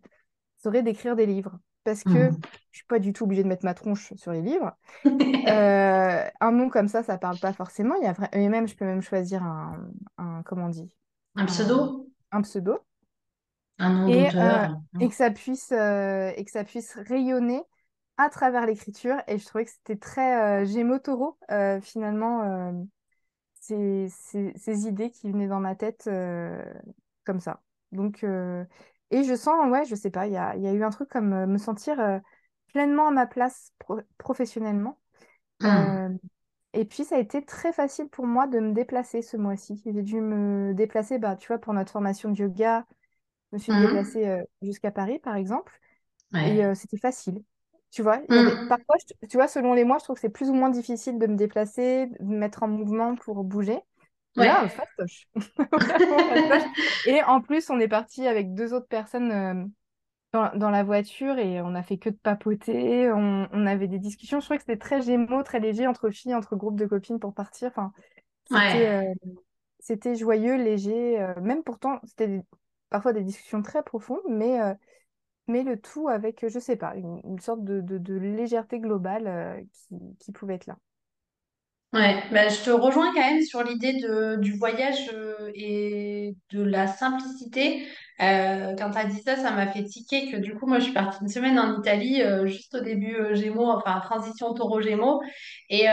serait 0.59 0.83
d'écrire 0.83 1.17
des 1.17 1.27
livres. 1.27 1.59
Parce 1.85 2.05
que 2.05 2.21
je 2.21 2.27
Hum. 2.27 2.37
ne 2.37 2.77
suis 2.79 2.87
pas 2.87 2.99
du 3.01 3.13
tout 3.13 3.25
obligée 3.25 3.43
de 3.45 3.49
mettre 3.49 3.65
ma 3.65 3.75
tronche 3.75 4.15
sur 4.17 4.33
les 4.33 4.43
livres. 4.43 4.73
Euh, 5.49 6.29
un 6.41 6.53
nom 6.53 6.69
comme 6.69 6.89
ça, 6.89 7.03
ça 7.03 7.19
parle 7.19 7.39
pas 7.39 7.53
forcément. 7.55 7.95
Il 7.97 8.05
y 8.05 8.07
a 8.07 8.13
vra- 8.13 8.29
Et 8.37 8.49
même, 8.49 8.69
je 8.69 8.77
peux 8.77 8.85
même 8.85 9.03
choisir 9.03 9.43
un, 9.43 9.91
un 10.19 10.43
comment 10.45 10.67
on 10.67 10.69
dit, 10.71 10.95
Un 11.35 11.47
pseudo? 11.49 11.79
un, 12.33 12.39
un 12.39 12.43
pseudo. 12.43 12.81
Un 13.81 13.91
nom 13.91 14.09
Et, 14.09 14.29
euh, 14.41 14.59
d'auteur? 14.63 14.77
et 15.01 15.09
que 15.09 15.15
ça 15.15 15.31
puisse, 15.31 15.73
euh, 15.73 16.33
et 16.37 16.45
que 16.45 16.51
ça 16.51 16.65
puisse 16.65 16.95
rayonner 16.97 17.63
à 18.17 18.29
travers 18.31 18.67
l'écriture. 18.67 19.17
Et 19.29 19.39
je 19.39 19.47
trouvais 19.47 19.65
que 19.65 19.71
c'était 19.71 19.97
très 19.97 20.63
euh, 20.63 20.67
Gémeaux-Taureau, 20.67 21.39
finalement, 21.83 22.73
ces, 23.61 24.09
ces- 24.11 24.53
ces 24.57 24.87
idées 24.89 25.11
qui 25.11 25.31
venaient 25.31 25.49
dans 25.49 25.61
ma 25.61 25.75
tête 25.77 26.09
comme 27.25 27.41
ça. 27.41 27.63
Donc, 27.93 28.25
et 29.11 29.25
je 29.25 29.35
sens, 29.35 29.71
ouais, 29.71 29.85
je 29.85 29.95
sais 29.95 30.11
pas, 30.11 30.27
il 30.27 30.33
y 30.33 30.37
a, 30.37 30.57
y 30.57 30.67
a 30.69 30.73
eu 30.73 30.83
un 30.85 30.91
truc 30.91 31.09
comme 31.09 31.33
euh, 31.33 31.47
me 31.47 31.59
sentir 31.59 31.99
euh, 32.01 32.19
pleinement 32.73 33.09
à 33.09 33.11
ma 33.11 33.27
place 33.27 33.73
pro- 33.79 34.01
professionnellement. 34.19 34.99
Hum. 35.61 36.01
Euh, 36.01 36.11
et 36.75 36.85
puis, 36.87 37.05
ça 37.05 37.17
a 37.17 37.21
été 37.21 37.45
très 37.45 37.73
facile 37.73 38.09
pour 38.11 38.27
moi 38.27 38.47
de 38.49 38.61
me 38.61 38.73
déplacer 38.73 39.23
ce 39.23 39.37
mois-ci. 39.39 39.83
J'ai 39.87 40.03
dû 40.03 40.21
me 40.21 40.75
déplacer, 40.75 41.19
bah, 41.19 41.37
tu 41.37 41.49
vois, 41.49 41.59
pour 41.59 41.75
notre 41.75 41.93
formation 41.93 42.31
de 42.33 42.39
yoga, 42.41 42.87
me 43.53 43.59
suis 43.59 43.73
Hum. 43.73 43.75
déplacée 43.75 44.27
euh, 44.29 44.43
jusqu'à 44.63 44.91
Paris, 44.91 45.19
par 45.19 45.37
exemple, 45.37 45.79
et 46.43 46.65
Ouais. 46.65 46.67
euh, 46.67 46.75
c'était 46.75 46.99
facile. 46.99 47.43
Tu 47.93 48.03
vois, 48.03 48.21
avait 48.37 48.57
Hum. 48.57 48.69
parfois, 48.69 48.97
je- 49.23 49.27
tu 49.29 49.37
vois, 49.37 49.49
selon 49.49 49.75
les 49.75 49.85
mois, 49.85 49.99
je 49.99 50.05
trouve 50.05 50.17
que 50.17 50.21
c'est 50.23 50.29
plus 50.31 50.51
ou 50.51 50.55
moins 50.55 50.71
difficile 50.71 51.19
de 51.19 51.27
me 51.27 51.37
déplacer, 51.37 52.07
de 52.09 52.25
me 52.25 52.39
mettre 52.39 52.63
en 52.65 52.69
mouvement 52.69 53.17
pour 53.17 53.45
bouger. 53.45 53.81
Et 54.37 54.45
là, 54.45 54.67
Ouais. 54.67 54.71
fastoche. 54.71 55.29
Et 57.05 57.23
en 57.25 57.41
plus, 57.41 57.71
on 57.71 57.81
est 57.81 57.89
parti 57.89 58.27
avec 58.27 58.55
deux 58.55 58.73
autres 58.75 58.89
personnes 58.89 59.33
euh, 59.33 59.65
dans, 60.33 60.57
dans 60.57 60.71
la 60.71 60.85
voiture 60.85 61.39
et 61.39 61.61
on 61.63 61.75
a 61.75 61.83
fait 61.83 61.99
que 61.99 62.11
de 62.11 62.17
papoter. 62.17 63.11
On, 63.13 63.49
on 63.53 63.67
avait 63.67 63.89
des 63.89 63.99
discussions. 63.99 64.41
Je 64.41 64.47
trouvais 64.47 64.59
que 64.59 64.65
c'était 64.65 64.79
très 64.79 65.03
gémeaux, 65.03 65.43
très 65.43 65.61
léger 65.61 65.87
entre 65.87 66.11
filles, 66.11 66.35
entre 66.35 66.57
groupes 66.57 66.79
de 66.79 66.87
copines 66.87 67.21
pour 67.21 67.35
partir. 67.35 67.69
Enfin, 67.71 67.93
c'était 68.47 68.87
Ouais. 68.87 68.91
euh, 68.91 69.15
joyeux, 70.17 70.57
léger. 70.57 71.21
euh, 71.21 71.35
même 71.41 71.63
pourtant, 71.65 72.01
c'était 72.07 72.29
des- 72.29 72.43
parfois 72.91 73.13
des 73.13 73.23
discussions 73.23 73.63
très 73.63 73.83
profondes, 73.83 74.21
mais, 74.29 74.61
euh, 74.61 74.75
mais 75.47 75.63
le 75.63 75.81
tout 75.81 76.09
avec, 76.09 76.45
je 76.47 76.59
sais 76.59 76.77
pas, 76.77 76.95
une, 76.97 77.39
sorte 77.41 77.65
de, 77.65 78.15
légèreté 78.15 78.81
globale 78.81 79.27
euh, 79.27 79.61
qui, 80.19 80.33
pouvait 80.33 80.57
être 80.57 80.67
là. 80.67 80.77
Ouais, 81.93 82.23
bah, 82.31 82.49
je 82.49 82.63
te 82.63 82.71
rejoins 82.71 83.13
quand 83.13 83.21
même 83.21 83.43
sur 83.43 83.65
l'idée 83.65 83.95
du 84.39 84.57
voyage 84.57 85.11
euh, 85.13 85.51
et 85.57 86.37
de 86.53 86.63
la 86.63 86.87
simplicité. 86.87 87.85
Quand 88.19 88.91
tu 88.93 88.99
as 88.99 89.07
dit 89.07 89.21
ça, 89.23 89.35
ça 89.35 89.51
m'a 89.51 89.67
fait 89.73 89.83
tiquer 89.83 90.31
que 90.31 90.37
du 90.37 90.55
coup, 90.55 90.67
moi, 90.67 90.79
je 90.79 90.85
suis 90.85 90.93
partie 90.93 91.19
une 91.23 91.29
semaine 91.29 91.59
en 91.59 91.81
Italie, 91.81 92.23
juste 92.45 92.75
au 92.75 92.81
début 92.81 93.17
Gémeaux, 93.33 93.71
enfin, 93.71 93.99
transition 94.01 94.53
taureau-Gémeaux. 94.53 95.23
Et, 95.71 95.87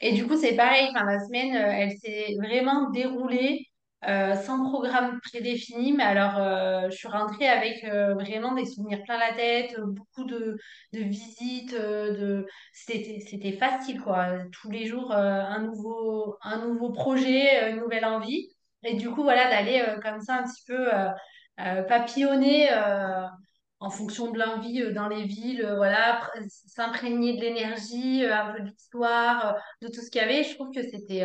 et 0.00 0.12
du 0.14 0.26
coup, 0.26 0.36
c'est 0.36 0.56
pareil, 0.56 0.88
la 0.94 1.20
semaine, 1.20 1.54
elle 1.54 1.92
s'est 1.98 2.34
vraiment 2.40 2.90
déroulée 2.90 3.67
euh, 4.06 4.34
sans 4.36 4.62
programme 4.70 5.20
prédéfini. 5.20 5.92
Mais 5.92 6.04
alors, 6.04 6.38
euh, 6.38 6.90
je 6.90 6.96
suis 6.96 7.08
rentrée 7.08 7.48
avec 7.48 7.84
euh, 7.84 8.14
vraiment 8.14 8.54
des 8.54 8.64
souvenirs 8.64 9.02
plein 9.04 9.18
la 9.18 9.34
tête, 9.34 9.74
beaucoup 9.80 10.24
de, 10.24 10.56
de 10.92 11.00
visites, 11.00 11.74
de 11.74 12.46
c'était, 12.72 13.20
facile, 13.52 14.00
quoi. 14.00 14.38
Tous 14.52 14.70
les 14.70 14.86
jours, 14.86 15.12
un 15.12 15.60
nouveau, 15.60 16.36
un 16.42 16.64
nouveau 16.66 16.90
projet, 16.90 17.70
une 17.70 17.80
nouvelle 17.80 18.04
envie. 18.04 18.48
Et 18.84 18.94
du 18.94 19.10
coup, 19.10 19.22
voilà, 19.22 19.50
d'aller 19.50 19.84
comme 20.02 20.20
ça 20.20 20.36
un 20.36 20.44
petit 20.44 20.62
peu 20.66 20.88
papillonner 21.88 22.68
en 23.80 23.90
fonction 23.90 24.32
de 24.32 24.38
l'envie 24.38 24.92
dans 24.92 25.08
les 25.08 25.24
villes, 25.24 25.64
voilà, 25.76 26.20
pr- 26.20 26.48
s'imprégner 26.48 27.36
de 27.36 27.40
l'énergie, 27.42 28.24
un 28.24 28.52
peu 28.52 28.62
euh, 29.44 29.52
de 29.82 29.88
tout 29.88 30.00
ce 30.00 30.10
qu'il 30.10 30.20
y 30.20 30.24
avait. 30.24 30.42
Je 30.42 30.54
trouve 30.54 30.72
que 30.72 30.82
c'était 30.82 31.24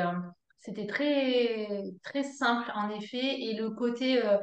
c'était 0.63 0.88
très, 0.88 1.84
très 2.03 2.24
simple, 2.24 2.72
en 2.75 2.89
effet. 2.89 3.20
Et 3.41 3.55
le 3.55 3.72
côté 3.72 4.25
euh, 4.25 4.38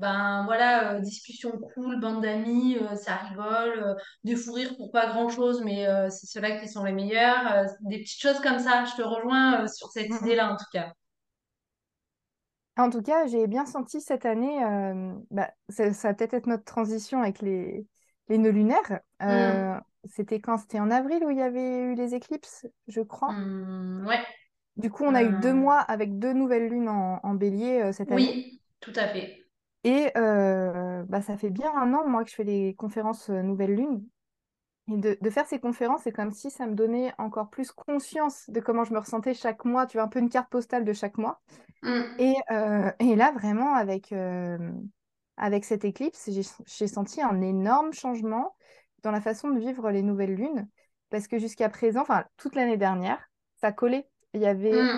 ben 0.00 0.44
voilà, 0.46 0.94
euh, 0.96 1.00
discussion 1.00 1.52
cool, 1.74 2.00
bande 2.00 2.22
d'amis, 2.22 2.78
euh, 2.78 2.96
ça 2.96 3.16
rigole, 3.16 3.96
des 4.24 4.36
fous 4.36 4.52
rires 4.54 4.76
pour 4.76 4.92
pas 4.92 5.08
grand-chose, 5.08 5.62
mais 5.64 5.86
c'est 6.10 6.26
ceux-là 6.26 6.60
qui 6.60 6.68
sont 6.68 6.84
les 6.84 6.92
meilleurs. 6.92 7.66
des 7.82 8.00
petites 8.00 8.20
choses 8.22 8.40
comme 8.40 8.58
ça. 8.60 8.84
Je 8.86 8.96
te 8.96 9.02
rejoins 9.02 9.66
sur 9.68 9.90
cette 9.92 10.10
Mm, 10.10 10.16
mm. 10.16 10.18
idée-là 10.22 10.52
en 10.52 10.56
tout 10.56 10.66
cas. 10.72 10.92
En 12.76 12.90
tout 12.90 13.02
cas, 13.02 13.26
j'ai 13.26 13.46
bien 13.48 13.66
senti 13.66 14.00
cette 14.00 14.24
année, 14.24 14.64
euh, 14.64 15.12
bah, 15.30 15.50
ça, 15.68 15.92
ça 15.92 16.08
va 16.08 16.14
peut-être 16.14 16.34
être 16.34 16.46
notre 16.46 16.64
transition 16.64 17.20
avec 17.22 17.42
les, 17.42 17.86
les 18.28 18.38
nœuds 18.38 18.50
lunaires. 18.52 19.00
Euh, 19.22 19.78
c'était 20.04 20.38
quand? 20.40 20.58
C'était 20.58 20.78
en 20.80 20.90
avril 20.90 21.24
où 21.24 21.30
il 21.30 21.38
y 21.38 21.42
avait 21.42 21.80
eu 21.80 21.94
les 21.96 22.14
éclipses, 22.14 22.66
je 22.86 23.00
crois. 23.00 23.36
hum, 23.36 24.04
ouais. 24.06 24.24
Du 24.78 24.90
coup, 24.90 25.04
on 25.04 25.14
a 25.14 25.22
eu 25.24 25.32
deux 25.32 25.52
Euh, 25.52 25.54
mois 25.54 25.78
avec 25.80 26.18
deux 26.18 26.32
nouvelles 26.32 26.68
lunes 26.68 26.88
en, 26.88 27.20
en 27.22 27.34
bélier 27.34 27.80
euh, 27.82 27.92
cette 27.92 28.12
année. 28.12 28.34
oui, 28.34 28.60
tout 28.80 28.92
à 28.96 29.06
fait. 29.08 29.46
Et 29.84 30.10
euh, 30.16 31.04
bah, 31.08 31.22
ça 31.22 31.36
fait 31.36 31.50
bien 31.50 31.72
un 31.76 31.94
an, 31.94 32.06
moi, 32.08 32.24
que 32.24 32.30
je 32.30 32.34
fais 32.34 32.44
les 32.44 32.74
conférences 32.74 33.30
euh, 33.30 33.42
Nouvelle 33.42 33.74
Lune. 33.74 34.04
Et 34.92 34.98
de, 34.98 35.18
de 35.20 35.30
faire 35.30 35.46
ces 35.46 35.60
conférences, 35.60 36.02
c'est 36.04 36.12
comme 36.12 36.32
si 36.32 36.50
ça 36.50 36.66
me 36.66 36.74
donnait 36.74 37.12
encore 37.18 37.50
plus 37.50 37.72
conscience 37.72 38.50
de 38.50 38.60
comment 38.60 38.84
je 38.84 38.94
me 38.94 39.00
ressentais 39.00 39.34
chaque 39.34 39.64
mois. 39.64 39.86
Tu 39.86 39.98
vois, 39.98 40.04
un 40.04 40.08
peu 40.08 40.20
une 40.20 40.30
carte 40.30 40.50
postale 40.50 40.84
de 40.84 40.92
chaque 40.94 41.18
mois. 41.18 41.40
Hum, 41.82 42.04
Et, 42.18 42.34
euh, 42.52 42.92
et 43.00 43.16
là, 43.16 43.32
vraiment, 43.32 43.74
avec, 43.74 44.12
euh, 44.12 44.58
avec 45.38 45.64
cette 45.64 45.84
éclipse, 45.84 46.30
j'ai 46.32 46.42
j'ai 46.66 46.88
senti 46.88 47.22
un 47.22 47.40
énorme 47.42 47.92
changement 47.92 48.56
dans 49.02 49.12
la 49.12 49.20
façon 49.20 49.50
de 49.50 49.60
vivre 49.60 49.90
les 49.90 50.02
nouvelles 50.02 50.34
lunes. 50.34 50.68
Parce 51.10 51.28
que 51.28 51.38
jusqu'à 51.38 51.68
présent, 51.70 52.02
enfin, 52.02 52.24
toute 52.38 52.54
l'année 52.56 52.76
dernière, 52.78 53.20
ça 53.60 53.72
collait. 53.72 54.08
Il 54.38 54.42
y 54.42 54.46
avait 54.46 54.92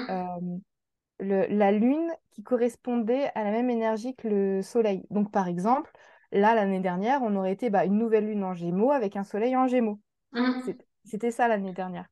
le- 1.19 1.47
la 1.49 1.73
lune 1.73 2.11
qui 2.31 2.43
correspondait 2.43 3.31
à 3.35 3.45
la 3.45 3.51
même 3.51 3.71
énergie 3.71 4.15
que 4.17 4.29
le 4.29 4.63
soleil. 4.63 5.07
Donc, 5.11 5.31
par 5.31 5.49
exemple, 5.49 5.93
là, 6.33 6.55
l'année 6.55 6.81
dernière, 6.81 7.23
on 7.23 7.37
aurait 7.37 7.53
été 7.53 7.71
bah, 7.71 7.85
une 7.85 7.99
nouvelle 7.99 8.27
lune 8.27 8.45
en 8.45 8.55
Gémeaux 8.55 8.91
avec 8.93 9.17
un 9.17 9.25
soleil 9.25 9.57
en 9.57 9.67
Gémeaux. 9.69 10.01
C'est- 10.59 10.79
C'était 11.05 11.31
ça 11.31 11.49
l'année 11.49 11.73
dernière. 11.73 12.09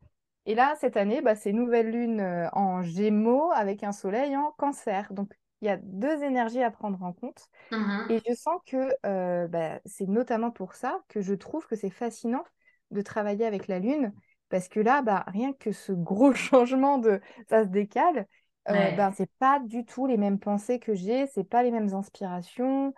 Et 0.47 0.55
là, 0.55 0.75
cette 0.81 0.97
année, 0.97 1.21
bah, 1.23 1.35
c'est 1.37 1.53
nouvelle 1.53 1.91
lune 1.91 2.49
en 2.53 2.83
Gémeaux 2.83 3.53
avec 3.53 3.85
un 3.85 3.93
soleil 3.93 4.37
en 4.37 4.53
Cancer. 4.59 5.13
Donc, 5.13 5.33
il 5.61 5.67
y 5.67 5.71
a 5.71 5.77
deux 5.79 6.23
énergies 6.25 6.63
à 6.63 6.71
prendre 6.71 7.03
en 7.03 7.13
compte. 7.13 7.49
hum, 7.71 8.07
Et 8.09 8.21
je 8.29 8.35
sens 8.35 8.61
que 8.67 8.91
euh, 9.07 9.49
bah, 9.49 9.81
c'est 9.87 10.09
notamment 10.09 10.51
pour 10.51 10.75
ça 10.75 11.03
que 11.09 11.21
je 11.21 11.35
trouve 11.35 11.67
que 11.67 11.77
c'est 11.77 11.91
fascinant 11.91 12.45
de 12.91 13.03
travailler 13.03 13.47
avec 13.47 13.69
la 13.69 13.79
lune. 13.81 14.15
Parce 14.51 14.69
que 14.69 14.81
là, 14.81 15.03
bah, 15.03 15.25
rien 15.29 15.53
que 15.53 15.73
ce 15.73 15.93
gros 15.93 16.33
changement 16.35 16.99
de 16.99 17.21
ça 17.49 17.65
se 17.65 17.69
décale, 17.69 18.27
euh, 18.69 18.91
ouais. 18.91 18.93
ben, 18.93 19.13
c'est 19.13 19.31
pas 19.39 19.61
du 19.61 19.85
tout 19.85 20.07
les 20.07 20.17
mêmes 20.17 20.39
pensées 20.39 20.79
que 20.79 20.95
j'ai, 20.95 21.27
c'est 21.29 21.45
pas 21.45 21.63
les 21.63 21.71
mêmes 21.71 21.95
inspirations, 21.95 22.95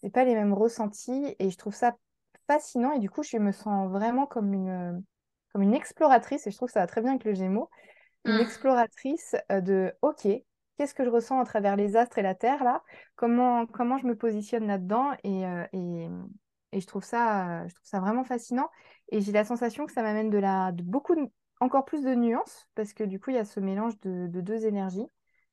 c'est 0.00 0.10
pas 0.10 0.24
les 0.24 0.34
mêmes 0.34 0.54
ressentis. 0.54 1.36
Et 1.38 1.50
je 1.50 1.58
trouve 1.58 1.74
ça 1.74 1.96
fascinant. 2.48 2.92
Et 2.92 2.98
du 3.00 3.10
coup, 3.10 3.22
je 3.22 3.36
me 3.38 3.52
sens 3.52 3.90
vraiment 3.90 4.26
comme 4.26 4.52
une, 4.54 5.02
comme 5.52 5.62
une 5.62 5.74
exploratrice. 5.74 6.46
Et 6.46 6.50
je 6.50 6.56
trouve 6.56 6.68
que 6.68 6.74
ça 6.74 6.80
va 6.80 6.86
très 6.86 7.02
bien 7.02 7.12
avec 7.12 7.24
le 7.24 7.34
Gémeaux 7.34 7.70
une 8.24 8.38
Hum, 8.38 8.40
exploratrice 8.40 9.36
euh, 9.50 9.60
de 9.60 9.92
OK, 10.02 10.26
qu'est-ce 10.76 10.94
que 10.94 11.04
je 11.04 11.10
ressens 11.10 11.40
à 11.40 11.44
travers 11.44 11.76
les 11.76 11.96
astres 11.96 12.18
et 12.18 12.22
la 12.22 12.34
Terre 12.34 12.64
là? 12.64 12.82
Comment, 13.16 13.66
comment 13.66 13.98
je 13.98 14.06
me 14.06 14.14
positionne 14.16 14.66
là-dedans? 14.66 15.12
Et, 15.24 15.46
euh, 15.46 15.64
et, 15.72 16.08
et 16.72 16.80
je 16.80 16.86
trouve 16.86 17.04
ça, 17.04 17.62
euh, 17.64 17.68
je 17.68 17.74
trouve 17.74 17.86
ça 17.86 18.00
vraiment 18.00 18.24
fascinant. 18.24 18.70
Et 19.10 19.20
j'ai 19.20 19.32
la 19.32 19.44
sensation 19.44 19.86
que 19.86 19.92
ça 19.92 20.02
m'amène 20.02 20.30
de 20.30 20.38
la, 20.38 20.72
de 20.72 20.82
beaucoup, 20.82 21.14
de- 21.16 21.28
encore 21.60 21.84
plus 21.84 22.02
de 22.04 22.14
nuances, 22.14 22.68
parce 22.74 22.92
que 22.94 23.04
du 23.04 23.20
coup, 23.20 23.30
il 23.30 23.36
y 23.36 23.38
a 23.38 23.44
ce 23.44 23.60
mélange 23.60 23.98
de, 24.00 24.28
de 24.28 24.40
deux 24.40 24.66
énergies. 24.66 25.06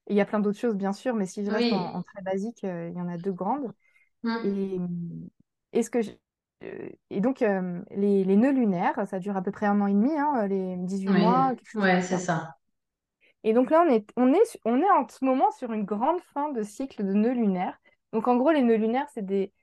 Et 0.08 0.14
il 0.14 0.16
y 0.18 0.22
a 0.22 0.26
plein 0.26 0.40
d'autres 0.40 0.60
choses, 0.60 0.76
bien 0.76 0.94
sûr, 0.94 1.16
mais 1.16 1.26
si 1.26 1.44
je 1.46 1.52
reste 1.52 1.74
en, 1.74 2.02
très 2.04 2.22
basique, 2.24 2.64
euh, 2.64 2.90
il 2.90 2.98
y 2.98 3.02
en 3.02 3.10
a 3.10 3.18
deux 3.18 3.34
grandes. 3.34 3.74
Hum, 4.24 4.44
Et, 4.44 4.78
et, 5.74 5.84
ce 5.84 5.90
que 5.90 6.02
je- 6.02 6.12
euh, 6.64 6.90
et 7.10 7.22
donc, 7.22 7.42
euh, 7.42 7.82
les, 7.92 8.24
les 8.24 8.36
nœuds 8.38 8.52
lunaires, 8.54 9.08
ça 9.08 9.20
dure 9.20 9.38
à 9.38 9.42
peu 9.44 9.52
près 9.52 9.66
un 9.68 9.82
an 9.82 9.88
et 9.88 9.94
demi, 9.94 10.12
hein, 10.18 10.48
les 10.48 10.78
18 10.78 11.14
mois, 11.14 11.54
oui. 11.54 11.56
quelque 11.56 11.70
chose 11.70 11.84
Ouais, 11.84 12.02
c'est 12.02 12.18
ça. 12.18 12.56
Et 13.44 13.54
donc 13.54 13.70
là, 13.72 13.84
on 13.88 13.90
est, 13.92 14.06
on 14.18 14.34
est, 14.34 14.60
on 14.66 14.82
est 14.82 14.90
en 14.92 15.08
ce 15.08 15.24
moment 15.26 15.52
sur 15.52 15.72
une 15.74 15.86
grande 15.86 16.22
fin 16.34 16.52
de 16.52 16.64
cycle 16.64 17.04
de 17.06 17.14
nœuds 17.14 17.34
lunaires. 17.34 17.80
Donc 18.14 18.28
en 18.28 18.38
gros, 18.38 18.52
les 18.52 18.62
nœuds 18.64 18.78
lunaires, 18.78 19.08
c'est 19.14 19.26
des, 19.26 19.54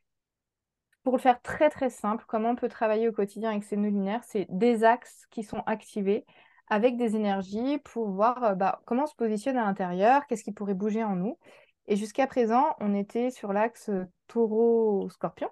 pour 1.04 1.14
le 1.14 1.20
faire 1.20 1.40
très 1.42 1.70
très 1.70 1.90
simple, 1.90 2.25
comment 2.26 2.50
on 2.50 2.56
peut 2.56 2.68
travailler 2.68 3.08
au 3.08 3.12
quotidien 3.12 3.50
avec 3.50 3.62
ces 3.62 3.76
nœuds 3.76 3.90
lunaires, 3.90 4.25
c'est 4.25 4.46
des 4.49 4.84
axes 4.84 5.26
qui 5.30 5.44
sont 5.44 5.62
activés 5.66 6.25
avec 6.68 6.96
des 6.96 7.14
énergies 7.14 7.78
pour 7.84 8.08
voir 8.08 8.42
euh, 8.42 8.54
bah, 8.54 8.80
comment 8.87 9.04
on 9.04 9.06
se 9.06 9.14
positionne 9.14 9.58
à 9.58 9.66
l'intérieur, 9.66 10.26
qu'est-ce 10.26 10.42
qui 10.42 10.52
pourrait 10.52 10.75
bouger 10.75 11.04
en 11.04 11.14
nous. 11.14 11.38
Et 11.87 11.96
jusqu'à 11.96 12.26
présent, 12.26 12.75
on 12.80 12.94
était 12.94 13.30
sur 13.30 13.52
l'axe 13.52 13.90
taureau-scorpion. 14.28 15.50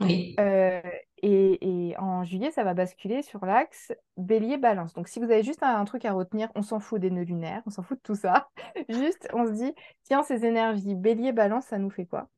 Oui. 0.00 0.34
Euh, 0.40 0.80
et, 1.22 1.90
et 1.90 1.98
en 1.98 2.24
juillet, 2.24 2.50
ça 2.50 2.64
va 2.64 2.72
basculer 2.72 3.20
sur 3.20 3.44
l'axe 3.44 3.92
bélier-balance. 4.16 4.94
Donc, 4.94 5.08
si 5.08 5.18
vous 5.18 5.26
avez 5.26 5.42
juste 5.42 5.62
un, 5.62 5.76
un 5.76 5.84
truc 5.84 6.06
à 6.06 6.14
retenir, 6.14 6.48
on 6.54 6.62
s'en 6.62 6.80
fout 6.80 6.98
des 6.98 7.10
nœuds 7.10 7.24
lunaires, 7.24 7.62
on 7.66 7.70
s'en 7.70 7.82
fout 7.82 7.98
de 7.98 8.02
tout 8.02 8.14
ça. 8.14 8.48
Juste, 8.88 9.28
on 9.34 9.44
se 9.44 9.52
dit, 9.52 9.74
tiens, 10.04 10.22
ces 10.22 10.46
énergies 10.46 10.94
bélier-balance, 10.94 11.66
ça 11.66 11.76
nous 11.76 11.90
fait 11.90 12.06
quoi? 12.06 12.30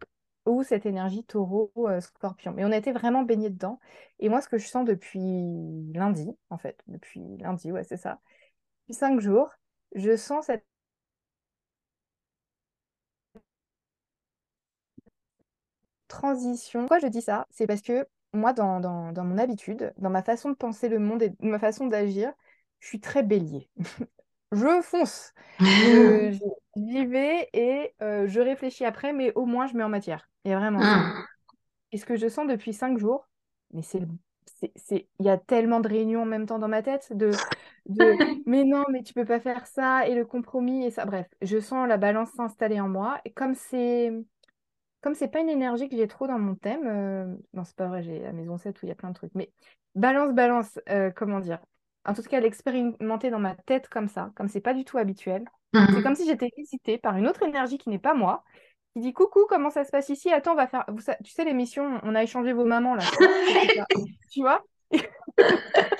Ou 0.46 0.62
cette 0.64 0.86
énergie 0.86 1.24
taureau-scorpion. 1.24 2.52
Mais 2.52 2.64
on 2.64 2.72
a 2.72 2.76
été 2.76 2.92
vraiment 2.92 3.22
baigné 3.22 3.50
dedans. 3.50 3.78
Et 4.18 4.28
moi, 4.28 4.40
ce 4.40 4.48
que 4.48 4.58
je 4.58 4.66
sens 4.66 4.84
depuis 4.84 5.20
lundi, 5.94 6.36
en 6.50 6.58
fait, 6.58 6.82
depuis 6.88 7.36
lundi, 7.38 7.70
ouais, 7.72 7.84
c'est 7.84 7.96
ça, 7.96 8.20
depuis 8.84 8.94
cinq 8.98 9.20
jours, 9.20 9.50
je 9.94 10.16
sens 10.16 10.46
cette 10.46 10.66
transition. 16.08 16.80
Pourquoi 16.80 16.98
je 17.00 17.06
dis 17.08 17.22
ça? 17.22 17.46
C'est 17.50 17.66
parce 17.66 17.82
que 17.82 18.06
moi, 18.32 18.52
dans, 18.52 18.80
dans- 18.80 19.12
dans 19.12 19.24
mon 19.24 19.38
habitude, 19.38 19.92
dans 19.98 20.10
ma 20.10 20.22
façon 20.22 20.50
de 20.50 20.54
penser 20.56 20.88
le 20.88 20.98
monde 20.98 21.22
et 21.22 21.32
ma 21.40 21.58
façon 21.58 21.86
d'agir, 21.86 22.32
je 22.80 22.88
suis 22.88 23.00
très 23.00 23.22
bélier. 23.22 23.68
Je 24.52 24.82
fonce. 24.82 25.32
Je- 25.82 26.38
j'y 26.76 27.06
vais 27.06 27.48
et 27.52 27.94
euh, 28.02 28.26
je 28.28 28.40
réfléchis 28.40 28.84
après, 28.84 29.12
mais 29.12 29.32
au 29.34 29.46
moins 29.46 29.66
je 29.66 29.74
mets 29.76 29.84
en 29.84 29.88
matière. 29.88 30.28
A 30.44 30.56
vraiment. 30.58 30.92
Et 31.92 31.98
ce 31.98 32.06
que 32.06 32.16
je 32.16 32.28
sens 32.28 32.46
depuis 32.48 32.72
cinq 32.72 32.98
jours, 32.98 33.28
mais 33.72 33.82
c'est, 33.82 34.00
c'est, 34.60 34.72
c'est- 34.76 35.08
il 35.18 35.26
y 35.26 35.28
a 35.30 35.38
tellement 35.38 35.80
de 35.80 35.88
réunions 35.88 36.22
en 36.22 36.24
même 36.26 36.46
temps 36.46 36.58
dans 36.58 36.68
ma 36.68 36.82
tête 36.82 37.12
de, 37.12 37.40
de, 37.86 38.18
mais 38.46 38.64
non, 38.64 38.84
mais 38.90 39.02
tu 39.02 39.12
peux 39.14 39.24
pas 39.24 39.40
faire 39.40 39.66
ça 39.66 40.06
et 40.08 40.14
le 40.14 40.24
compromis 40.24 40.84
et 40.86 40.90
ça. 40.90 41.04
Bref, 41.04 41.26
je 41.42 41.60
sens 41.60 41.86
la 41.88 41.96
balance 41.98 42.30
s'installer 42.32 42.80
en 42.80 42.88
moi. 42.88 43.20
Et 43.24 43.32
comme 43.32 43.54
c'est, 43.54 44.12
comme 45.02 45.14
c'est 45.14 45.28
pas 45.28 45.40
une 45.40 45.48
énergie 45.50 45.88
que 45.88 45.96
j'ai 45.96 46.08
trop 46.08 46.26
dans 46.28 46.38
mon 46.38 46.54
thème, 46.56 46.86
euh, 46.86 47.36
non, 47.54 47.64
c'est 47.64 47.76
pas 47.76 47.88
vrai, 47.88 48.02
j'ai 48.02 48.20
la 48.20 48.32
maison 48.32 48.58
7 48.58 48.82
où 48.82 48.86
il 48.86 48.90
y 48.90 48.92
a 48.92 48.96
plein 48.96 49.10
de 49.10 49.14
trucs, 49.16 49.34
mais 49.34 49.52
balance, 49.94 50.34
balance, 50.34 50.80
euh, 50.90 51.10
comment 51.12 51.40
dire? 51.40 51.60
En 52.06 52.14
tout 52.14 52.22
cas, 52.22 52.40
l'expérimenter 52.40 53.30
dans 53.30 53.38
ma 53.40 53.54
tête 53.56 53.88
comme 53.88 54.08
ça, 54.08 54.32
comme 54.36 54.48
c'est 54.48 54.60
pas 54.60 54.74
du 54.74 54.84
tout 54.84 54.98
habituel. 54.98 55.44
C'est 55.72 55.78
Hum. 55.78 56.02
comme 56.02 56.14
si 56.14 56.26
j'étais 56.26 56.50
visitée 56.56 56.98
par 56.98 57.16
une 57.16 57.26
autre 57.28 57.42
énergie 57.42 57.78
qui 57.78 57.88
n'est 57.90 57.98
pas 57.98 58.14
moi, 58.14 58.44
qui 58.94 59.00
dit 59.00 59.12
coucou, 59.14 59.46
comment 59.48 59.70
ça 59.70 59.84
se 59.84 59.90
passe 59.90 60.08
ici? 60.10 60.30
Attends, 60.32 60.52
on 60.52 60.56
va 60.56 60.66
faire. 60.66 60.84
vous 60.88 61.00
Tu 61.24 61.30
sais, 61.32 61.44
l'émission, 61.44 61.98
on 62.02 62.14
a 62.14 62.22
échangé 62.22 62.52
vos 62.52 62.64
mamans 62.64 62.94
là. 62.94 63.02
Tu 64.30 64.40
vois? 64.42 64.62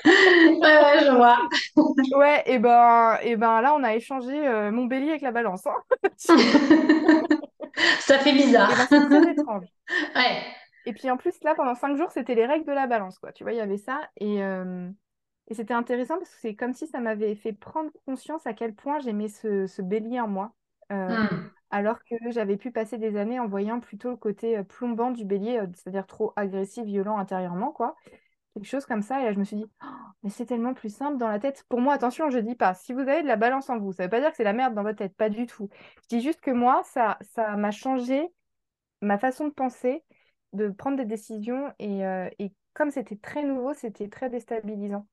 Ouais, 0.05 0.79
ouais, 0.83 1.05
je 1.07 1.17
vois. 1.17 1.39
Ouais, 2.17 2.43
et 2.47 2.59
ben, 2.59 3.19
et 3.23 3.37
ben 3.37 3.61
là, 3.63 3.75
on 3.75 3.83
a 3.85 3.95
échangé 3.95 4.47
euh, 4.47 4.71
mon 4.71 4.85
bélier 4.87 5.11
avec 5.11 5.23
la 5.23 5.33
balance. 5.33 5.67
hein. 5.67 5.75
Ça 8.01 8.19
fait 8.19 8.33
bizarre. 8.33 8.69
ben, 8.69 8.87
c'est 8.89 9.07
très 9.09 9.31
étrange. 9.33 9.67
Ouais. 10.15 10.43
Et 10.85 10.93
puis 10.93 11.11
en 11.11 11.17
plus, 11.17 11.35
là, 11.43 11.55
pendant 11.55 11.75
cinq 11.75 11.97
jours, 11.97 12.11
c'était 12.11 12.35
les 12.35 12.47
règles 12.47 12.67
de 12.67 12.73
la 12.73 12.87
balance, 12.87 13.19
quoi. 13.19 13.33
Tu 13.33 13.45
vois, 13.45 13.53
il 13.53 13.59
y 13.59 13.61
avait 13.61 13.79
ça. 13.79 14.01
Et, 14.21 14.43
euh, 14.43 14.89
et 15.49 15.55
c'était 15.55 15.75
intéressant 15.75 16.19
parce 16.19 16.31
que 16.31 16.41
c'est 16.41 16.55
comme 16.55 16.73
si 16.73 16.87
ça 16.87 17.01
m'avait 17.01 17.35
fait 17.35 17.53
prendre 17.53 17.91
conscience 18.07 18.47
à 18.47 18.55
quel 18.55 18.75
point 18.75 19.01
j'aimais 19.01 19.29
ce, 19.29 19.67
ce 19.67 19.83
bélier 19.83 20.21
en 20.21 20.29
moi. 20.29 20.53
Euh, 20.93 21.09
Hum. 21.09 21.51
alors 21.71 21.99
que 22.05 22.17
j'avais 22.31 22.57
pu 22.57 22.71
passer 22.71 22.99
des 22.99 23.17
années 23.17 23.41
en 23.41 23.49
voyant 23.49 23.81
plutôt 23.81 24.11
le 24.11 24.17
côté 24.17 24.59
euh, 24.59 24.63
plombant 24.63 25.11
du 25.11 25.25
bélier, 25.25 25.59
euh, 25.59 25.67
c'est-à-dire 25.75 26.07
trop 26.07 26.33
agressif, 26.37 26.85
violent 26.85 27.19
intérieurement, 27.19 27.73
quoi. 27.73 27.97
Quelque 28.55 28.67
chose 28.67 28.85
comme 28.85 29.03
ça. 29.03 29.21
Et 29.21 29.25
là, 29.25 29.33
je 29.33 29.39
me 29.39 29.45
suis 29.45 29.57
dit, 29.57 29.67
Oh, 29.83 29.87
mais 30.23 30.31
c'est 30.31 30.45
tellement 30.47 30.75
plus 30.75 30.95
simple 30.95 31.17
dans 31.17 31.29
la 31.29 31.39
tête. 31.39 31.65
Pour 31.69 31.81
moi, 31.81 31.95
attention, 31.95 32.29
je 32.31 32.39
dis 32.39 32.55
pas, 32.55 32.75
si 32.75 32.93
vous 32.93 33.01
avez 33.01 33.23
de 33.23 33.27
la 33.29 33.37
balance 33.37 33.71
en 33.71 33.79
vous, 33.79 33.93
ça 33.93 34.05
veut 34.05 34.11
pas 34.11 34.21
dire 34.21 34.31
que 34.31 34.37
c'est 34.37 34.45
la 34.45 34.53
merde 34.53 34.75
dans 34.75 34.83
votre 34.83 34.99
tête, 34.99 35.17
pas 35.17 35.31
du 35.31 35.47
tout. 35.47 35.69
Je 36.03 36.17
dis 36.19 36.23
juste 36.23 36.41
que 36.43 36.51
moi, 36.51 36.83
ça, 36.85 37.19
ça 37.23 37.57
m'a 37.57 37.71
changé 37.71 38.29
ma 39.01 39.19
façon 39.19 39.49
de 39.49 39.53
penser, 39.53 40.05
de 40.53 40.69
prendre 40.69 40.97
des 40.97 41.05
décisions. 41.07 41.73
Et, 41.79 42.05
euh, 42.07 42.29
et 42.39 42.53
comme 42.75 42.91
c'était 42.91 43.17
très 43.17 43.43
nouveau, 43.45 43.75
c'était 43.75 44.09
très 44.09 44.31
déstabilisant. 44.31 45.07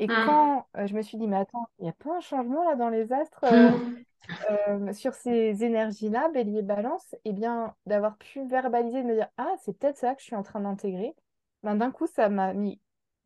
Et 0.00 0.08
Hum. 0.08 0.16
quand 0.18 0.68
euh, 0.78 0.88
je 0.88 0.94
me 0.96 1.02
suis 1.02 1.18
dit, 1.18 1.28
mais 1.28 1.38
attends, 1.38 1.68
il 1.80 1.84
n'y 1.84 1.90
a 1.90 1.94
pas 1.94 2.16
un 2.18 2.20
changement 2.20 2.64
là 2.68 2.76
dans 2.76 2.90
les 2.90 3.12
astres 3.12 3.44
euh, 3.44 3.78
Hum. 3.78 4.04
euh, 4.50 4.92
sur 4.94 5.14
ces 5.14 5.64
énergies-là, 5.64 6.28
Bélier 6.30 6.62
Balance, 6.62 7.14
et 7.24 7.32
bien 7.32 7.74
d'avoir 7.86 8.16
pu 8.18 8.46
verbaliser, 8.48 9.02
de 9.02 9.08
me 9.08 9.14
dire, 9.14 9.28
ah, 9.38 9.54
c'est 9.64 9.78
peut-être 9.78 9.98
ça 9.98 10.14
que 10.14 10.20
je 10.22 10.26
suis 10.26 10.36
en 10.36 10.42
train 10.42 10.60
d'intégrer, 10.60 11.14
ben, 11.62 11.76
d'un 11.76 11.90
coup, 11.92 12.06
ça 12.06 12.28
m'a 12.30 12.54
mis, 12.54 12.80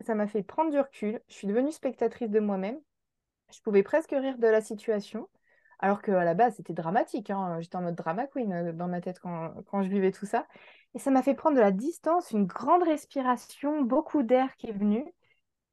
ça 0.06 0.14
m'a 0.16 0.26
fait 0.28 0.42
prendre 0.42 0.70
du 0.72 0.78
recul. 0.80 1.20
Je 1.28 1.34
suis 1.34 1.46
devenue 1.48 1.72
spectatrice 1.72 2.30
de 2.30 2.40
moi-même. 2.40 2.80
Je 3.52 3.60
pouvais 3.60 3.82
presque 3.82 4.10
rire 4.10 4.38
de 4.38 4.46
la 4.48 4.60
situation, 4.60 5.28
alors 5.78 6.02
qu'à 6.02 6.24
la 6.24 6.34
base, 6.34 6.56
c'était 6.56 6.72
dramatique. 6.72 7.30
hein. 7.30 7.60
J'étais 7.60 7.76
en 7.76 7.82
mode 7.82 7.94
drama 7.94 8.26
queen 8.26 8.72
dans 8.72 8.88
ma 8.88 9.00
tête 9.00 9.20
quand, 9.20 9.52
quand 9.70 9.82
je 9.82 9.88
vivais 9.90 10.12
tout 10.12 10.26
ça. 10.26 10.46
Et 10.94 10.98
ça 10.98 11.10
m'a 11.10 11.22
fait 11.22 11.34
prendre 11.34 11.56
de 11.56 11.60
la 11.60 11.70
distance, 11.72 12.30
une 12.32 12.46
grande 12.46 12.82
respiration, 12.82 13.82
beaucoup 13.82 14.22
d'air 14.22 14.56
qui 14.56 14.68
est 14.68 14.72
venu. 14.72 15.04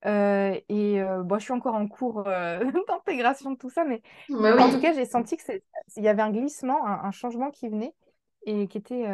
Euh, 0.05 0.59
et 0.69 1.01
euh, 1.01 1.21
bon, 1.23 1.37
je 1.37 1.43
suis 1.43 1.53
encore 1.53 1.75
en 1.75 1.87
cours 1.87 2.23
euh, 2.27 2.59
d'intégration 2.87 3.51
de 3.51 3.57
tout 3.57 3.69
ça, 3.69 3.83
mais 3.83 4.01
Mais 4.29 4.51
en 4.51 4.71
tout 4.71 4.79
cas, 4.79 4.93
j'ai 4.93 5.05
senti 5.05 5.37
que 5.37 5.43
c'est, 5.43 5.63
il 5.97 6.03
y 6.03 6.07
avait 6.07 6.21
un 6.21 6.31
glissement, 6.31 6.85
un, 6.85 7.03
un 7.03 7.11
changement 7.11 7.51
qui 7.51 7.69
venait 7.69 7.93
et 8.45 8.67
qui 8.67 8.77
était, 8.77 9.05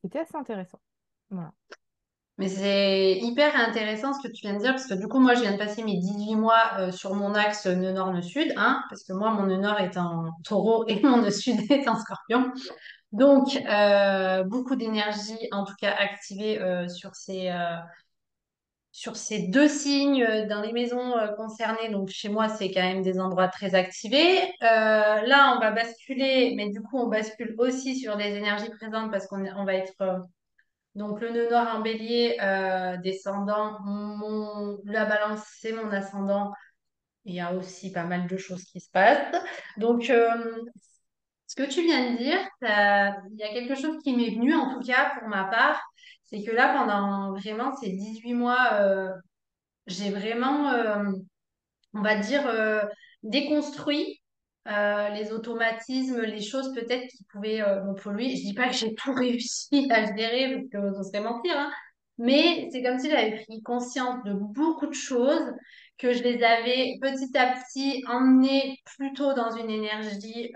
qui 0.00 0.06
était 0.06 0.20
assez 0.20 0.36
intéressant. 0.36 0.78
Voilà. 1.30 1.52
Mais 2.38 2.48
c'est 2.48 3.18
hyper 3.20 3.54
intéressant 3.54 4.14
ce 4.14 4.26
que 4.26 4.32
tu 4.32 4.46
viens 4.46 4.54
de 4.54 4.60
dire, 4.60 4.70
parce 4.70 4.86
que 4.86 4.94
du 4.94 5.08
coup, 5.08 5.20
moi, 5.20 5.34
je 5.34 5.42
viens 5.42 5.52
de 5.52 5.58
passer 5.58 5.84
mes 5.84 5.98
18 5.98 6.36
mois 6.36 6.90
sur 6.90 7.14
mon 7.14 7.34
axe 7.34 7.66
nœud 7.66 7.92
nord-nœud 7.92 8.22
sud, 8.22 8.50
hein, 8.56 8.82
parce 8.88 9.04
que 9.04 9.12
moi, 9.12 9.30
mon 9.32 9.44
nœud 9.44 9.58
nord 9.58 9.78
est 9.78 9.98
en 9.98 10.30
taureau 10.44 10.86
et 10.88 11.02
mon 11.02 11.18
nœud 11.18 11.30
sud 11.30 11.70
est 11.70 11.86
en 11.86 11.96
scorpion. 11.96 12.50
Donc, 13.12 13.62
beaucoup 14.46 14.74
d'énergie, 14.74 15.48
en 15.52 15.64
tout 15.64 15.74
cas, 15.78 15.94
activée 15.98 16.58
sur 16.88 17.14
ces, 17.14 17.52
sur 18.92 19.16
ces 19.16 19.48
deux 19.48 19.68
signes 19.68 20.22
euh, 20.22 20.46
dans 20.46 20.60
les 20.60 20.72
maisons 20.72 21.16
euh, 21.16 21.28
concernées. 21.34 21.90
Donc, 21.90 22.08
chez 22.08 22.28
moi, 22.28 22.48
c'est 22.48 22.70
quand 22.72 22.82
même 22.82 23.02
des 23.02 23.20
endroits 23.20 23.48
très 23.48 23.74
activés. 23.74 24.40
Euh, 24.62 25.22
là, 25.22 25.54
on 25.56 25.60
va 25.60 25.70
basculer, 25.70 26.54
mais 26.56 26.70
du 26.70 26.80
coup, 26.80 26.98
on 26.98 27.08
bascule 27.08 27.54
aussi 27.58 27.98
sur 27.98 28.16
des 28.16 28.36
énergies 28.36 28.70
présentes 28.70 29.10
parce 29.10 29.26
qu'on 29.26 29.64
va 29.64 29.74
être 29.74 30.26
donc, 30.96 31.20
le 31.20 31.30
nœud 31.30 31.48
nord 31.48 31.68
en 31.68 31.80
bélier, 31.82 32.36
descendant, 33.00 33.78
la 34.84 35.04
balance, 35.04 35.44
c'est 35.60 35.72
mon 35.72 35.88
ascendant. 35.92 36.52
Il 37.24 37.34
y 37.34 37.40
a 37.40 37.54
aussi 37.54 37.92
pas 37.92 38.02
mal 38.02 38.26
de 38.26 38.36
choses 38.36 38.64
qui 38.64 38.80
se 38.80 38.90
passent. 38.90 39.40
Donc, 39.76 40.02
ce 40.02 41.54
que 41.54 41.62
tu 41.62 41.82
viens 41.82 42.10
de 42.10 42.16
dire, 42.16 42.38
il 42.60 43.38
y 43.38 43.44
a 43.44 43.52
quelque 43.52 43.76
chose 43.76 44.02
qui 44.02 44.16
m'est 44.16 44.30
venu, 44.30 44.52
en 44.52 44.74
tout 44.74 44.84
cas 44.84 45.12
pour 45.16 45.28
ma 45.28 45.44
part, 45.44 45.80
c'est 46.30 46.44
que 46.44 46.52
là, 46.52 46.72
pendant 46.74 47.32
vraiment 47.32 47.74
ces 47.76 47.90
18 47.90 48.34
mois, 48.34 48.74
euh, 48.74 49.10
j'ai 49.86 50.10
vraiment, 50.10 50.70
euh, 50.70 51.04
on 51.94 52.02
va 52.02 52.16
dire, 52.16 52.46
euh, 52.46 52.82
déconstruit 53.22 54.16
les 54.66 55.32
automatismes, 55.32 56.20
les 56.20 56.42
choses 56.42 56.72
peut-être 56.74 57.08
qui 57.08 57.24
pouvaient 57.32 57.60
me 57.60 57.94
polluer. 57.94 58.36
Je 58.36 58.42
dis 58.42 58.54
pas 58.54 58.68
que 58.68 58.74
j'ai 58.74 58.94
tout 58.94 59.12
réussi 59.12 59.88
à 59.90 60.14
gérer, 60.14 60.64
parce 60.70 60.92
que 60.92 60.96
ce 60.98 61.10
serait 61.10 61.22
mentir, 61.22 61.58
hein. 61.58 61.72
Mais 62.18 62.68
c'est 62.70 62.82
comme 62.82 62.98
si 62.98 63.10
j'avais 63.10 63.42
pris 63.42 63.62
conscience 63.62 64.22
de 64.24 64.34
beaucoup 64.34 64.86
de 64.86 64.94
choses, 64.94 65.52
que 65.98 66.12
je 66.12 66.22
les 66.22 66.44
avais 66.44 66.98
petit 67.00 67.36
à 67.36 67.54
petit 67.54 68.04
emmenées 68.06 68.78
plutôt 68.96 69.32
dans 69.32 69.50
une 69.56 69.70
énergie, 69.70 70.52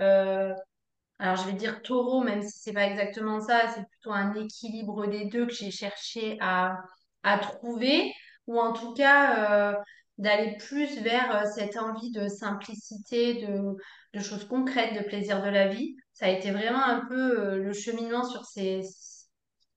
alors 1.19 1.37
je 1.37 1.47
vais 1.47 1.53
dire 1.55 1.83
taureau, 1.83 2.23
même 2.23 2.43
si 2.43 2.59
c'est 2.61 2.73
pas 2.73 2.87
exactement 2.87 3.41
ça, 3.41 3.69
c'est 3.75 3.87
plutôt 3.89 4.13
un 4.13 4.35
équilibre 4.35 5.07
des 5.07 5.27
deux 5.27 5.47
que 5.47 5.53
j'ai 5.55 5.71
cherché 5.71 6.37
à, 6.41 6.77
à 7.23 7.39
trouver, 7.39 8.13
ou 8.47 8.59
en 8.61 8.73
tout 8.73 8.95
cas 8.95 9.73
euh, 9.73 9.77
d'aller 10.19 10.57
plus 10.59 10.99
vers 11.01 11.35
euh, 11.37 11.45
cette 11.55 11.77
envie 11.77 12.11
de 12.13 12.29
simplicité, 12.29 13.47
de, 13.47 13.77
de 14.15 14.21
choses 14.21 14.45
concrètes, 14.47 14.95
de 14.95 15.07
plaisir 15.09 15.43
de 15.43 15.49
la 15.51 15.69
vie. 15.69 15.97
Ça 16.13 16.27
a 16.27 16.31
été 16.31 16.51
vraiment 16.51 16.85
un 16.85 17.07
peu 17.07 17.41
euh, 17.41 17.57
le 17.59 17.73
cheminement 17.73 18.25
sur 18.25 18.45
ces, 18.45 18.83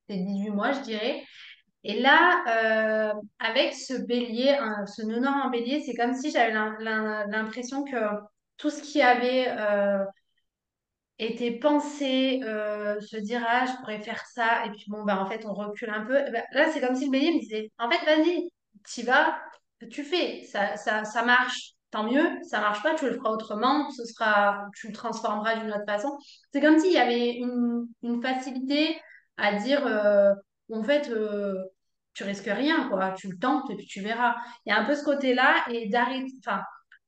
ces 0.10 0.18
18 0.18 0.50
mois, 0.52 0.72
je 0.74 0.82
dirais. 0.82 1.24
Et 1.84 2.00
là, 2.02 2.44
avec 3.40 3.74
ce 3.74 3.94
bélier, 4.06 4.52
un- 4.60 4.86
ce 4.86 5.04
nœud 5.04 5.20
nord 5.20 5.36
en 5.46 5.50
bélier, 5.50 5.82
c'est 5.86 5.96
comme 5.96 6.14
si 6.16 6.32
j'avais 6.32 6.54
l'im- 6.54 6.76
l'im- 6.80 7.26
l'impression 7.30 7.84
que 7.84 7.98
tout 8.58 8.70
ce 8.70 8.82
qui 8.82 9.02
avait 9.02 9.48
était 11.20 11.52
pensé, 11.60 12.42
euh, 12.44 13.00
se 13.02 13.18
dire, 13.18 13.44
ah, 13.48 13.66
je 13.66 13.74
pourrais 13.78 14.02
faire 14.02 14.24
ça, 14.28 14.66
et 14.66 14.72
puis 14.72 14.86
bon, 14.88 15.04
bah, 15.04 15.20
en 15.22 15.26
fait, 15.26 15.46
on 15.46 15.54
recule 15.54 15.90
un 15.90 16.06
peu. 16.06 16.18
Eh 16.28 16.32
ben, 16.32 16.44
là, 16.52 16.72
c'est 16.72 16.82
comme 16.82 16.96
si 16.96 17.06
le 17.06 17.12
bélier 17.12 17.34
me 17.34 17.40
disait, 17.40 17.72
en 17.80 17.90
fait, 17.90 18.06
vas-y, 18.06 18.50
t'y 18.86 19.04
vas, 19.04 19.38
tu 19.92 20.04
fais, 20.04 20.44
ça, 20.44 20.76
ça, 20.78 21.04
ça 21.04 21.24
marche, 21.24 21.74
tant 21.92 22.04
mieux, 22.04 22.28
ça 22.44 22.60
marche 22.60 22.84
pas, 22.84 22.96
tu 22.96 23.06
le 23.06 23.16
feras 23.16 23.32
autrement, 23.32 23.90
ce 23.92 24.06
sera, 24.06 24.66
tu 24.76 24.88
le 24.88 24.94
transformeras 24.94 25.56
d'une 25.58 25.72
autre 25.72 25.86
façon. 25.88 26.18
C'est 26.54 26.62
comme 26.62 26.80
s'il 26.80 26.94
y 26.94 26.98
avait 26.98 27.32
une, 27.36 27.88
une 28.04 28.22
facilité 28.22 29.00
à 29.38 29.54
dire, 29.56 29.86
euh, 29.86 30.34
en 30.72 30.84
fait, 30.84 31.10
euh, 31.10 31.56
tu 32.14 32.24
risques 32.24 32.46
rien, 32.46 32.90
quoi. 32.90 33.12
Tu 33.12 33.30
le 33.30 33.38
tentes 33.38 33.70
et 33.70 33.76
puis 33.76 33.86
tu 33.86 34.02
verras. 34.02 34.36
Il 34.66 34.70
y 34.70 34.74
a 34.74 34.80
un 34.80 34.86
peu 34.86 34.96
ce 34.96 35.04
côté-là 35.04 35.66
et 35.70 35.88
d'arrêter. 35.90 36.34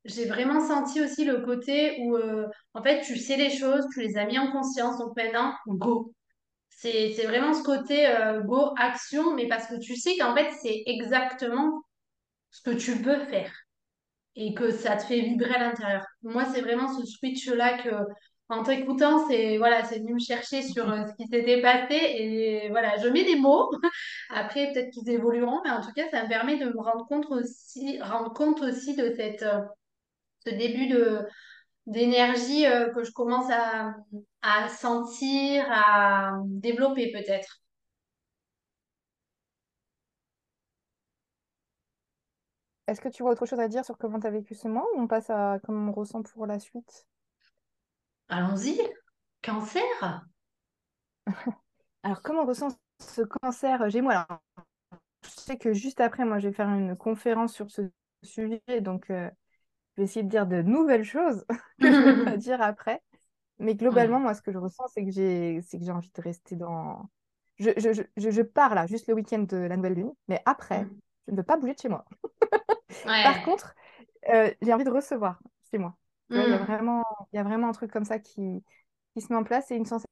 J'ai 0.10 0.26
vraiment 0.26 0.60
senti 0.60 1.02
aussi 1.02 1.26
le 1.26 1.42
côté 1.42 2.00
où, 2.02 2.16
euh, 2.16 2.48
en 2.74 2.84
fait, 2.84 3.02
tu 3.02 3.18
sais 3.18 3.38
les 3.38 3.50
choses, 3.50 3.86
tu 3.94 4.02
les 4.02 4.18
as 4.18 4.26
mis 4.26 4.40
en 4.40 4.52
conscience, 4.52 4.98
donc 4.98 5.16
maintenant, 5.16 5.54
go. 5.68 6.14
C'est, 6.70 7.12
vraiment 7.26 7.54
ce 7.54 7.64
côté 7.64 8.08
euh, 8.08 8.42
go, 8.42 8.74
action, 8.78 9.34
mais 9.36 9.48
parce 9.48 9.68
que 9.68 9.80
tu 9.80 9.96
sais 9.96 10.16
qu'en 10.18 10.34
fait, 10.36 10.50
c'est 10.62 10.84
exactement 10.86 11.84
ce 12.52 12.62
que 12.62 12.76
tu 12.76 12.94
veux 12.94 13.20
faire 13.26 13.52
et 14.36 14.54
que 14.54 14.72
ça 14.72 14.96
te 14.96 15.04
fait 15.04 15.20
vibrer 15.20 15.54
à 15.56 15.60
l'intérieur. 15.60 16.06
Moi, 16.24 16.46
c'est 16.46 16.62
vraiment 16.62 16.88
ce 16.88 17.06
switch-là 17.06 17.84
que, 17.84 17.90
en 18.48 18.64
t'écoutant, 18.64 19.28
c'est 19.28 19.58
voilà, 19.58 19.82
venu 19.82 20.14
me 20.14 20.20
chercher 20.20 20.62
sur 20.64 20.90
euh, 20.90 21.06
ce 21.06 21.14
qui 21.16 21.28
s'était 21.30 21.62
passé 21.62 21.96
et 21.96 22.70
voilà, 22.70 22.96
je 22.98 23.10
mets 23.10 23.26
des 23.26 23.36
mots. 23.36 23.70
Après, 24.30 24.72
peut-être 24.72 24.90
qu'ils 24.92 25.10
évolueront, 25.10 25.62
mais 25.66 25.72
en 25.72 25.82
tout 25.82 25.92
cas, 25.94 26.10
ça 26.10 26.24
me 26.24 26.30
permet 26.30 26.58
de 26.58 26.66
me 26.66 26.80
rendre 26.82 27.06
compte 27.08 27.30
aussi, 27.30 28.02
rendre 28.02 28.34
compte 28.34 28.62
aussi 28.62 28.96
de 28.96 29.14
cette, 29.18 29.44
ce 30.50 30.56
début 30.56 30.88
de 30.88 31.26
d'énergie 31.86 32.68
euh, 32.68 32.94
que 32.94 33.04
je 33.04 33.12
commence 33.12 33.50
à, 33.52 33.96
à 34.42 34.70
sentir, 34.70 35.66
à 35.72 36.34
développer 36.46 37.12
peut-être. 37.12 37.62
Est-ce 42.88 43.02
que 43.02 43.10
tu 43.10 43.24
vois 43.24 43.32
autre 43.32 43.46
chose 43.46 43.60
à 43.60 43.68
dire 43.68 43.86
sur 43.86 43.98
comment 43.98 44.20
tu 44.20 44.28
as 44.28 44.32
vécu 44.32 44.56
ce 44.56 44.68
mois 44.68 44.86
ou 44.96 45.02
on 45.02 45.08
passe 45.08 45.30
à 45.30 45.60
comment 45.64 45.90
on 45.90 45.94
ressent 45.94 46.22
pour 46.24 46.46
la 46.46 46.60
suite? 46.60 47.08
Allons-y, 48.30 48.80
cancer? 49.44 49.84
Alors, 52.04 52.22
comment 52.22 52.44
on 52.44 52.46
ressent 52.46 52.70
ce 53.00 53.22
cancer? 53.22 53.90
Gémeaux? 53.90 54.12
Alors, 54.12 54.28
je 55.24 55.30
sais 55.30 55.58
que 55.58 55.74
juste 55.74 56.02
après, 56.02 56.26
moi, 56.26 56.40
je 56.40 56.48
vais 56.48 56.54
faire 56.54 56.70
une 56.70 56.96
conférence 56.96 57.54
sur 57.54 57.70
ce 57.70 57.82
sujet, 58.24 58.62
donc 58.82 59.10
euh, 59.10 59.30
vais 60.00 60.06
essayer 60.06 60.24
de 60.24 60.30
dire 60.30 60.48
de 60.48 60.62
nouvelles 60.64 61.06
choses 61.06 61.46
que 61.82 61.92
je 61.92 62.02
ne 62.02 62.08
vais 62.08 62.18
pas 62.18 62.38
dire 62.38 62.62
après. 62.62 63.02
Mais 63.60 63.76
globalement, 63.76 64.20
moi, 64.20 64.34
ce 64.36 64.42
que 64.42 64.52
je 64.54 64.58
ressens, 64.60 64.88
c'est 64.90 65.06
que 65.06 65.12
j'ai, 65.12 65.62
c'est 65.64 65.80
que 65.80 65.86
j'ai 65.86 65.92
envie 65.92 66.12
de 66.14 66.22
rester 66.22 66.56
dans. 66.58 67.10
Je, 67.60 67.72
je, 67.78 68.04
je, 68.18 68.32
je 68.32 68.42
pars 68.44 68.76
là, 68.76 68.88
juste 68.88 69.08
le 69.08 69.16
week-end 69.16 69.40
de 69.42 69.58
la 69.58 69.78
nouvelle 69.78 69.94
lune, 69.96 70.14
mais 70.30 70.42
après, 70.46 70.90
je 71.28 71.34
ne 71.34 71.38
veux 71.38 71.44
pas 71.44 71.58
bouger 71.58 71.74
de 71.76 71.80
chez 71.80 71.90
moi. 71.90 72.06
Par 73.22 73.42
contre, 73.42 73.76
euh, 74.30 74.52
j'ai 74.62 74.74
envie 74.74 74.84
de 74.86 74.90
recevoir 74.92 75.40
chez 75.72 75.78
moi. 75.78 75.98
Il 76.36 76.50
y 76.50 76.54
a 76.54 76.58
Mm. 76.58 76.60
vraiment, 76.60 77.04
il 77.34 77.38
y 77.38 77.40
a 77.40 77.44
vraiment 77.44 77.70
un 77.70 77.74
truc 77.74 77.92
comme 77.92 78.06
ça 78.06 78.20
qui, 78.20 78.64
qui 79.16 79.22
se 79.22 79.34
met 79.34 79.40
en 79.40 79.44
place 79.44 79.72
et 79.72 79.76
une 79.76 79.86
sensation 79.86 80.08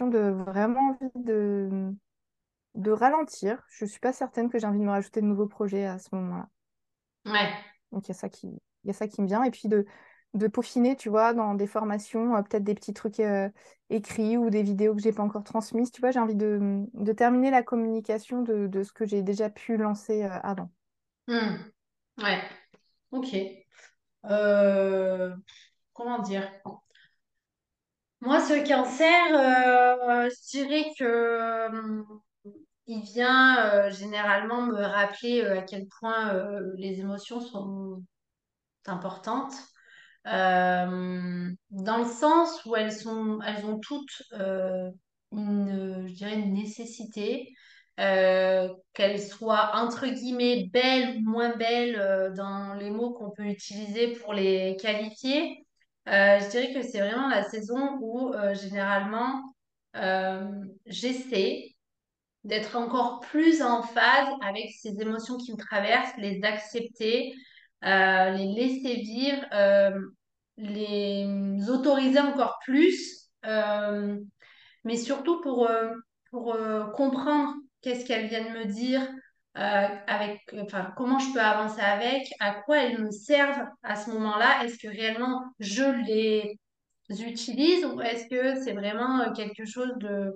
de 0.00 0.18
vraiment 0.46 0.90
envie 0.90 1.10
de, 1.16 1.92
de 2.76 2.90
ralentir. 2.92 3.64
Je 3.70 3.84
ne 3.86 3.90
suis 3.90 4.00
pas 4.00 4.12
certaine 4.14 4.50
que 4.50 4.58
j'ai 4.58 4.66
envie 4.66 4.80
de 4.80 4.84
me 4.84 4.90
rajouter 4.90 5.20
de 5.22 5.26
nouveaux 5.26 5.48
projets 5.48 5.86
à 5.86 5.98
ce 5.98 6.08
moment-là. 6.14 6.48
Ouais. 7.26 7.73
Donc, 7.94 8.06
il 8.06 8.10
y 8.10 8.14
a 8.14 8.18
ça 8.18 8.28
qui, 8.28 8.48
il 8.48 8.88
y 8.88 8.90
a 8.90 8.92
ça 8.92 9.08
qui 9.08 9.22
me 9.22 9.26
vient. 9.26 9.44
Et 9.44 9.50
puis 9.50 9.68
de, 9.68 9.86
de 10.34 10.48
peaufiner, 10.48 10.96
tu 10.96 11.08
vois, 11.08 11.32
dans 11.32 11.54
des 11.54 11.66
formations, 11.66 12.36
euh, 12.36 12.42
peut-être 12.42 12.64
des 12.64 12.74
petits 12.74 12.92
trucs 12.92 13.20
euh, 13.20 13.48
écrits 13.88 14.36
ou 14.36 14.50
des 14.50 14.62
vidéos 14.62 14.94
que 14.94 15.00
j'ai 15.00 15.12
pas 15.12 15.22
encore 15.22 15.44
transmises. 15.44 15.90
Tu 15.92 16.00
vois, 16.00 16.10
j'ai 16.10 16.18
envie 16.18 16.34
de, 16.34 16.84
de 16.92 17.12
terminer 17.12 17.50
la 17.50 17.62
communication 17.62 18.42
de, 18.42 18.66
de 18.66 18.82
ce 18.82 18.92
que 18.92 19.06
j'ai 19.06 19.22
déjà 19.22 19.48
pu 19.48 19.76
lancer 19.76 20.24
euh, 20.24 20.38
avant. 20.42 20.70
Mm. 21.28 21.56
Ouais. 22.18 22.42
Ok. 23.12 23.36
Comment 25.92 26.18
dire? 26.18 26.50
Moi, 28.20 28.40
ce 28.40 28.66
cancer, 28.66 30.30
je 30.30 30.50
dirais 30.50 30.86
que 30.98 31.04
euh, 31.04 32.02
il 32.86 33.02
vient 33.02 33.58
euh, 33.66 33.90
généralement 33.90 34.62
me 34.62 34.82
rappeler 34.82 35.42
euh, 35.42 35.58
à 35.58 35.62
quel 35.62 35.86
point 36.00 36.34
euh, 36.34 36.72
les 36.76 37.00
émotions 37.00 37.40
sont 37.40 38.02
importantes. 38.86 39.54
Dans 40.24 41.98
le 41.98 42.04
sens 42.04 42.64
où 42.64 42.76
elles 42.76 42.92
sont, 42.92 43.40
elles 43.42 43.64
ont 43.66 43.78
toutes 43.78 44.22
une, 45.32 46.06
je 46.06 46.14
dirais 46.14 46.34
une 46.34 46.54
nécessité, 46.54 47.52
qu'elles 47.96 49.20
soient 49.20 49.72
entre 49.74 50.06
guillemets 50.06 50.68
belles 50.72 51.18
ou 51.18 51.30
moins 51.30 51.54
belles 51.56 52.32
dans 52.36 52.74
les 52.74 52.90
mots 52.90 53.12
qu'on 53.12 53.30
peut 53.30 53.44
utiliser 53.44 54.12
pour 54.14 54.32
les 54.32 54.76
qualifier. 54.80 55.66
Je 56.06 56.50
dirais 56.50 56.72
que 56.72 56.82
c'est 56.82 57.00
vraiment 57.00 57.28
la 57.28 57.42
saison 57.42 57.98
où 58.00 58.32
généralement 58.54 59.42
j'essaie 60.86 61.73
d'être 62.44 62.76
encore 62.76 63.20
plus 63.20 63.62
en 63.62 63.82
phase 63.82 64.28
avec 64.42 64.70
ces 64.70 65.00
émotions 65.00 65.38
qui 65.38 65.52
me 65.52 65.56
traversent, 65.56 66.16
les 66.18 66.42
accepter, 66.44 67.32
euh, 67.84 68.30
les 68.30 68.46
laisser 68.52 68.94
vivre, 68.96 69.44
euh, 69.52 69.98
les 70.56 71.26
autoriser 71.68 72.20
encore 72.20 72.58
plus, 72.64 73.28
euh, 73.46 74.18
mais 74.84 74.96
surtout 74.96 75.40
pour, 75.40 75.68
pour 76.30 76.56
comprendre 76.94 77.54
qu'est-ce 77.80 78.04
qu'elles 78.04 78.28
viennent 78.28 78.52
me 78.52 78.66
dire, 78.66 79.06
avec, 79.54 80.40
enfin, 80.60 80.92
comment 80.96 81.18
je 81.18 81.32
peux 81.32 81.40
avancer 81.40 81.80
avec, 81.80 82.26
à 82.40 82.54
quoi 82.54 82.78
elles 82.78 83.02
me 83.02 83.10
servent 83.10 83.66
à 83.82 83.96
ce 83.96 84.10
moment-là, 84.10 84.64
est-ce 84.64 84.78
que 84.78 84.88
réellement 84.88 85.42
je 85.60 85.84
les 86.06 86.58
utilise 87.10 87.84
ou 87.84 88.00
est-ce 88.00 88.26
que 88.28 88.62
c'est 88.62 88.72
vraiment 88.72 89.32
quelque 89.32 89.64
chose 89.64 89.92
de 89.98 90.34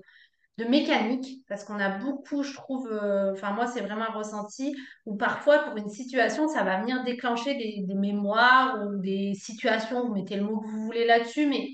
de 0.59 0.65
mécanique, 0.65 1.45
parce 1.49 1.65
qu'on 1.65 1.79
a 1.81 1.89
beaucoup, 1.99 2.43
je 2.43 2.53
trouve, 2.55 2.89
euh, 2.93 3.33
enfin 3.33 3.53
moi 3.53 3.67
c'est 3.69 3.81
vraiment 3.81 4.07
un 4.11 4.13
ressenti, 4.13 4.75
où 5.07 5.17
parfois 5.17 5.61
pour 5.61 5.77
une 5.77 5.89
situation, 5.89 6.49
ça 6.49 6.65
va 6.65 6.81
venir 6.81 7.05
déclencher 7.05 7.55
des, 7.55 7.85
mémoires 7.95 8.77
ou 8.87 8.97
des 9.01 9.35
situations, 9.35 10.07
vous 10.09 10.15
mettez 10.15 10.37
le 10.37 10.45
mot 10.45 10.61
que 10.61 10.67
vous 10.67 10.85
voulez 10.87 11.07
là-dessus, 11.07 11.47
mais 11.47 11.69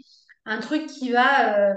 un 0.47 0.61
truc 0.61 0.87
qui 0.87 1.11
va, 1.13 1.59
euh, 1.73 1.75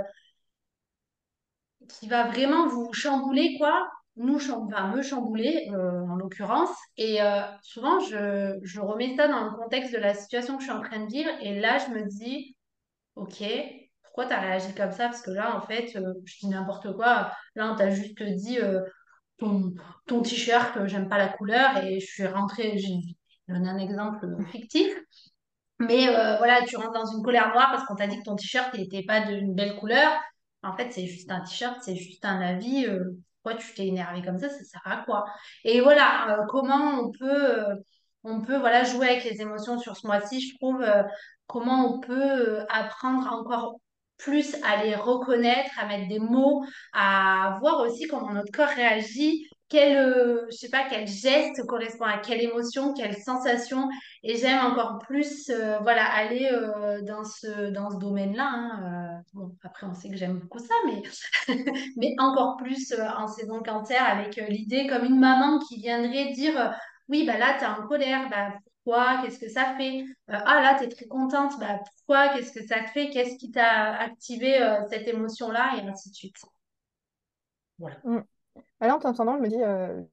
qui 1.89 2.07
va 2.07 2.27
vraiment 2.27 2.67
vous 2.67 2.91
chambouler, 2.93 3.55
quoi, 3.57 3.87
nous, 4.17 4.39
cham- 4.39 4.63
enfin, 4.67 4.87
me 4.95 5.01
chambouler 5.01 5.69
euh, 5.73 6.01
en 6.07 6.15
l'occurrence, 6.15 6.75
et 6.97 7.19
souvent 7.61 7.99
je, 7.99 8.57
je 8.63 8.79
remets 8.81 9.15
ça 9.15 9.27
dans 9.27 9.45
le 9.45 9.51
contexte 9.57 9.93
de 9.93 9.97
la 9.99 10.13
situation 10.13 10.55
que 10.57 10.63
je 10.63 10.69
suis 10.69 10.77
en 10.77 10.81
train 10.81 11.05
de 11.05 11.11
vivre, 11.11 11.29
et 11.41 11.59
là 11.59 11.77
je 11.79 11.91
me 11.93 12.05
dis, 12.05 12.55
Ok, 13.15 13.43
pourquoi 14.17 14.35
t'as 14.35 14.41
réagi 14.41 14.73
comme 14.73 14.91
ça? 14.91 15.09
Parce 15.09 15.21
que 15.21 15.29
là, 15.29 15.55
en 15.55 15.61
fait, 15.61 15.95
euh, 15.95 16.15
je 16.25 16.39
dis 16.39 16.47
n'importe 16.47 16.91
quoi. 16.95 17.31
Là, 17.53 17.71
on 17.71 17.75
t'a 17.75 17.91
juste 17.91 18.19
dit 18.23 18.59
euh, 18.59 18.81
ton, 19.37 19.75
t-shirt, 20.23 20.75
euh, 20.75 20.87
j'aime 20.87 21.07
pas 21.07 21.19
la 21.19 21.27
couleur 21.27 21.77
et 21.83 21.99
je 21.99 22.05
suis 22.07 22.25
rentrée, 22.25 22.79
j'ai 22.79 22.95
je 23.47 23.53
donne 23.53 23.67
un 23.67 23.77
exemple 23.77 24.25
fictif. 24.51 24.91
Mais 25.79 26.07
voilà, 26.07 26.63
tu 26.65 26.77
rentres 26.77 26.93
dans 26.93 27.05
une 27.05 27.23
colère 27.23 27.53
noire 27.53 27.69
parce 27.71 27.85
qu'on 27.85 27.95
t'a 27.95 28.07
dit 28.07 28.17
que 28.17 28.23
ton 28.23 28.35
t-shirt 28.35 28.73
n'était 28.73 29.03
pas 29.03 29.21
d'une 29.21 29.53
belle 29.53 29.75
couleur. 29.77 30.11
En 30.63 30.75
fait, 30.75 30.91
c'est 30.91 31.05
juste 31.05 31.31
un 31.31 31.41
t-shirt, 31.41 31.77
c'est 31.83 31.95
juste 31.95 32.25
un 32.25 32.41
avis. 32.41 32.87
pourquoi 33.43 33.59
tu 33.61 33.71
t'es 33.75 33.85
énervé 33.85 34.23
comme 34.23 34.39
ça? 34.39 34.49
Ça 34.49 34.63
sert 34.63 34.81
à 34.85 35.03
quoi? 35.05 35.25
Et 35.63 35.79
voilà, 35.79 36.43
comment 36.49 37.01
on 37.01 37.11
peut, 37.11 37.65
on 38.23 38.41
peut 38.41 38.57
voilà, 38.57 38.83
jouer 38.83 39.09
avec 39.09 39.23
les 39.25 39.41
émotions 39.41 39.77
sur 39.77 39.95
ce 39.95 40.07
mois-ci, 40.07 40.41
je 40.41 40.55
trouve, 40.55 40.83
comment 41.45 41.93
on 41.93 41.99
peut 41.99 42.65
apprendre 42.69 43.31
encore 43.31 43.77
plus 44.17 44.55
à 44.63 44.83
les 44.83 44.95
reconnaître, 44.95 45.71
à 45.79 45.85
mettre 45.87 46.07
des 46.07 46.19
mots, 46.19 46.63
à 46.93 47.57
voir 47.59 47.81
aussi 47.81 48.07
comment 48.07 48.31
notre 48.33 48.51
corps 48.51 48.67
réagit. 48.69 49.47
Quel, 49.69 49.97
euh, 49.97 50.45
je 50.49 50.55
sais 50.55 50.69
pas, 50.69 50.85
quel 50.89 51.05
geste 51.07 51.61
correspond 51.67 52.05
à 52.05 52.19
quelle 52.19 52.41
émotion, 52.41 52.93
quelle 52.93 53.17
sensation. 53.17 53.89
Et 54.23 54.37
j'aime 54.37 54.59
encore 54.65 54.99
plus 54.99 55.49
euh, 55.49 55.77
voilà, 55.79 56.05
aller 56.05 56.47
euh, 56.49 57.01
dans 57.01 57.25
ce, 57.25 57.69
dans 57.71 57.89
ce 57.91 57.97
domaine-là. 57.97 58.49
hein. 58.49 59.21
Bon, 59.33 59.51
après, 59.63 59.85
on 59.85 59.93
sait 59.93 60.09
que 60.09 60.15
j'aime 60.15 60.39
beaucoup 60.39 60.59
ça, 60.59 60.73
mais, 60.85 61.01
mais 61.97 62.15
encore 62.17 62.55
plus 62.57 62.93
en 63.17 63.27
saison 63.27 63.61
cancer 63.61 64.01
avec 64.01 64.37
l'idée 64.37 64.87
comme 64.87 65.03
une 65.03 65.19
maman 65.19 65.59
qui 65.59 65.81
viendrait 65.81 66.31
dire 66.31 66.73
Oui, 67.09 67.25
bah 67.25 67.37
là, 67.37 67.55
tu 67.59 67.65
es 67.65 67.67
en 67.67 67.85
colère, 67.87 68.29
bah, 68.29 68.53
pourquoi 68.87 69.21
Qu'est-ce 69.21 69.39
que 69.39 69.49
ça 69.49 69.75
fait? 69.77 70.01
Euh, 70.29 70.39
Ah 70.45 70.61
là, 70.61 70.75
tu 70.77 70.85
es 70.85 70.89
très 70.89 71.07
contente, 71.07 71.59
bah, 71.59 71.79
pourquoi 71.97 72.29
Qu'est-ce 72.29 72.51
que 72.53 72.65
ça 72.65 72.81
te 72.83 72.89
fait? 72.91 73.09
Qu'est-ce 73.09 73.37
qui 73.37 73.51
t'a 73.51 73.93
activé 73.95 74.61
euh, 74.61 74.81
cette 74.89 75.07
émotion-là? 75.07 75.75
Et 75.77 75.87
ainsi 75.87 76.09
de 76.09 76.15
suite. 76.15 76.35
Voilà. 77.79 78.03
Mm. 78.03 78.19
Bah 78.79 78.87
Là, 78.87 78.95
en 78.95 78.99
t'entendant, 78.99 79.37
je 79.37 79.41
me 79.43 79.49
dis, 79.49 79.61
euh, 79.63 80.03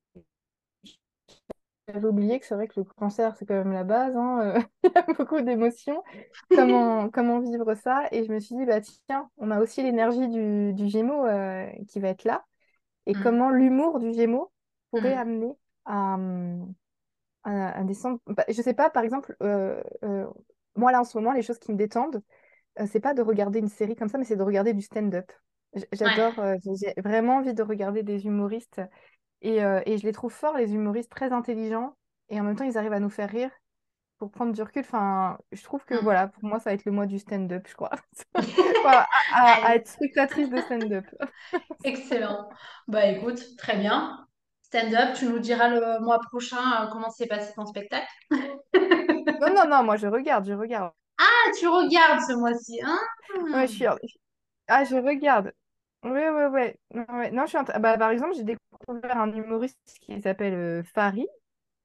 j'avais 1.89 2.07
oublié 2.07 2.41
que 2.41 2.47
c'est 2.47 2.55
vrai 2.55 2.67
que 2.69 2.81
le 2.81 2.85
cancer, 2.85 3.37
c'est 3.37 3.47
quand 3.47 3.55
même 3.55 3.73
la 3.73 3.85
base, 3.85 4.17
hein, 4.17 4.41
euh, 4.57 4.61
il 4.85 4.91
y 4.95 4.99
a 4.99 5.03
beaucoup 5.15 5.41
d'émotions. 5.41 6.03
Comment, 6.53 7.11
comment 7.11 7.41
vivre 7.41 7.75
ça? 7.75 8.05
Et 8.13 8.25
je 8.25 8.33
me 8.33 8.41
suis 8.41 8.55
dit, 8.57 8.65
bah 8.65 8.81
tiens, 8.81 9.31
on 9.39 9.51
a 9.51 9.61
aussi 9.61 9.83
l'énergie 9.83 10.29
du, 10.29 10.73
du 10.75 10.89
Gémeaux 10.89 11.27
qui 11.89 12.01
va 12.01 12.09
être 12.09 12.25
là. 12.25 12.45
Et 13.07 13.17
Mm, 13.17 13.19
comment 13.19 13.51
l'humour 13.51 14.01
du 14.01 14.13
Gémeaux 14.15 14.53
pourrait 14.91 15.15
mm, 15.15 15.17
amener 15.17 15.55
à, 15.87 16.17
descendre. 17.85 18.21
Bah, 18.27 18.45
je 18.49 18.61
sais 18.63 18.75
pas, 18.75 18.91
par 18.91 19.05
exemple, 19.05 19.37
euh, 19.43 19.83
euh, 20.05 20.27
moi 20.77 20.93
là 20.93 21.01
en 21.01 21.05
ce 21.05 21.17
moment, 21.19 21.33
les 21.33 21.43
choses 21.43 21.59
qui 21.59 21.73
me 21.73 21.77
détendent, 21.79 22.23
euh, 22.81 22.87
c'est 22.91 23.01
pas 23.01 23.15
de 23.15 23.23
regarder 23.23 23.61
une 23.61 23.69
série 23.69 23.97
comme 23.97 24.09
ça, 24.09 24.19
mais 24.19 24.25
c'est 24.25 24.37
de 24.37 24.43
regarder 24.43 24.75
du 24.75 24.83
stand-up. 24.83 25.31
J'adore, 25.93 26.39
euh, 26.41 26.57
j'ai 26.81 26.95
vraiment 27.03 27.37
envie 27.39 27.55
de 27.55 27.63
regarder 27.63 28.03
des 28.03 28.27
humoristes 28.27 28.81
et, 29.43 29.59
et 29.59 29.99
je 29.99 30.05
les 30.05 30.13
trouve 30.13 30.33
forts, 30.33 30.57
les 30.57 30.75
humoristes 30.75 31.11
très 31.11 31.33
intelligents 31.33 31.97
et 32.31 32.41
en 32.41 32.45
même 32.45 32.57
temps 32.57 32.65
ils 32.65 32.79
arrivent 32.79 32.93
à 32.95 33.01
nous 33.01 33.11
faire 33.11 33.31
rire 33.31 33.51
pour 34.19 34.31
prendre 34.31 34.53
du 34.53 34.63
recul. 34.63 34.83
Enfin, 34.83 35.39
je 35.53 35.63
trouve 35.63 35.85
que 35.85 35.95
Mm. 35.95 36.05
voilà, 36.05 36.29
pour 36.29 36.45
moi 36.45 36.59
ça 36.61 36.71
va 36.71 36.75
être 36.75 36.85
le 36.87 36.93
mois 36.93 37.07
du 37.07 37.19
stand-up, 37.19 37.67
je 37.69 37.75
crois. 37.75 37.93
À, 38.85 39.07
à- 39.31 39.75
être 39.77 39.89
spectatrice 39.89 40.51
de 40.51 40.61
stand-up. 40.61 41.07
excellent. 41.85 42.51
Bah 42.89 43.07
écoute, 43.07 43.57
très 43.57 43.77
bien. 43.77 44.27
Stand-up, 44.75 45.15
tu 45.15 45.27
nous 45.27 45.39
diras 45.39 45.69
le 45.69 46.01
mois 46.01 46.19
prochain 46.19 46.57
euh, 46.57 46.87
comment 46.91 47.09
s'est 47.09 47.29
passé 47.29 47.53
ton 47.55 47.65
spectacle. 47.65 48.09
Non, 49.41 49.55
non, 49.55 49.69
non, 49.69 49.85
moi 49.85 49.97
je 49.97 50.07
regarde, 50.07 50.47
je 50.47 50.53
regarde. 50.53 50.93
Ah, 51.19 51.51
tu 51.59 51.69
regardes 51.69 52.21
ce 52.21 52.33
mois-ci, 52.35 52.81
hein? 52.83 52.99
Ouais, 53.53 53.67
je 53.67 53.73
suis... 53.73 53.87
Ah, 54.67 54.85
je 54.85 54.97
regarde. 54.97 55.53
Ouais, 56.03 56.31
ouais, 56.31 56.47
ouais. 56.47 56.77
Ouais. 56.93 57.31
Non, 57.31 57.47
je 57.47 57.57
suis 57.57 57.59
bah, 57.81 57.97
par 57.99 58.11
exemple, 58.11 58.35
j'ai 58.35 58.43
découvert 58.43 59.17
un 59.17 59.33
humoriste 59.33 59.79
qui 60.01 60.21
s'appelle 60.21 60.55
euh. 60.55 60.83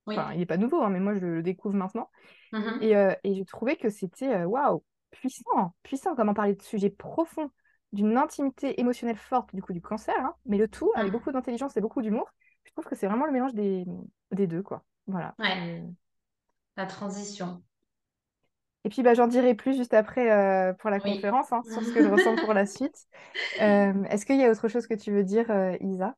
Oui. 0.08 0.18
Enfin, 0.18 0.32
il 0.34 0.40
n'est 0.40 0.46
pas 0.46 0.58
nouveau, 0.58 0.82
hein, 0.82 0.90
mais 0.90 1.00
moi 1.00 1.14
je 1.14 1.20
le 1.20 1.44
découvre 1.44 1.76
maintenant. 1.76 2.10
Mhm. 2.52 2.80
Et, 2.82 2.96
euh, 2.96 3.14
et 3.24 3.36
j'ai 3.36 3.46
trouvé 3.46 3.76
que 3.76 3.90
c'était 3.90 4.34
euh, 4.34 4.46
waouh, 4.46 4.84
puissant, 5.12 5.74
puissant, 5.84 6.16
comment 6.16 6.34
parler 6.34 6.56
de 6.56 6.62
sujets 6.64 6.90
profonds, 6.90 7.52
d'une 7.94 8.18
intimité 8.18 8.80
émotionnelle 8.80 9.18
forte, 9.18 9.54
du 9.54 9.62
coup, 9.62 9.74
du 9.74 9.82
cancer, 9.82 10.16
hein, 10.20 10.34
mais 10.46 10.58
le 10.58 10.68
tout 10.68 10.92
avec 10.96 11.10
Mm. 11.10 11.12
beaucoup 11.12 11.32
d'intelligence 11.32 11.78
et 11.78 11.82
beaucoup 11.82 12.02
d'humour. 12.02 12.30
Trouve 12.80 12.90
que 12.92 12.96
c'est 12.96 13.08
vraiment 13.08 13.26
le 13.26 13.34
mélange 13.34 13.54
des, 13.54 13.86
des 14.32 14.48
deux, 14.48 14.64
quoi. 14.64 14.86
Voilà. 15.08 15.36
Ouais, 15.40 15.84
la 16.78 16.86
transition. 16.88 17.64
et 18.86 18.90
puis, 18.90 19.04
bah, 19.04 19.14
j'en 19.14 19.28
dirai 19.28 19.56
plus 19.56 19.76
juste 19.76 19.94
après 19.94 20.32
euh, 20.32 20.74
pour 20.74 20.90
la 20.90 21.00
Oui. 21.04 21.20
conférence, 21.22 21.52
hein, 21.52 21.64
sur 21.70 21.84
ce 21.84 21.92
que 21.92 22.02
je 22.02 22.08
ressens 22.08 22.38
pour 22.38 22.54
la 22.54 22.66
suite. 22.66 23.08
Euh, 23.62 24.04
est-ce 24.06 24.26
qu'il 24.26 24.38
y 24.38 24.46
a 24.46 24.52
autre 24.52 24.68
chose 24.70 24.88
que 24.88 24.96
tu 24.96 25.12
veux 25.14 25.24
dire, 25.24 25.50
euh, 25.52 25.78
Isa? 25.82 26.16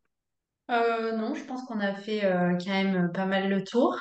Non, 0.70 1.36
je 1.36 1.44
pense 1.46 1.64
qu'on 1.66 1.80
a 1.80 1.94
fait 1.94 2.22
quand 2.22 2.66
même 2.72 3.12
pas 3.12 3.26
mal 3.26 3.50
le 3.50 3.64
tour. 3.64 3.96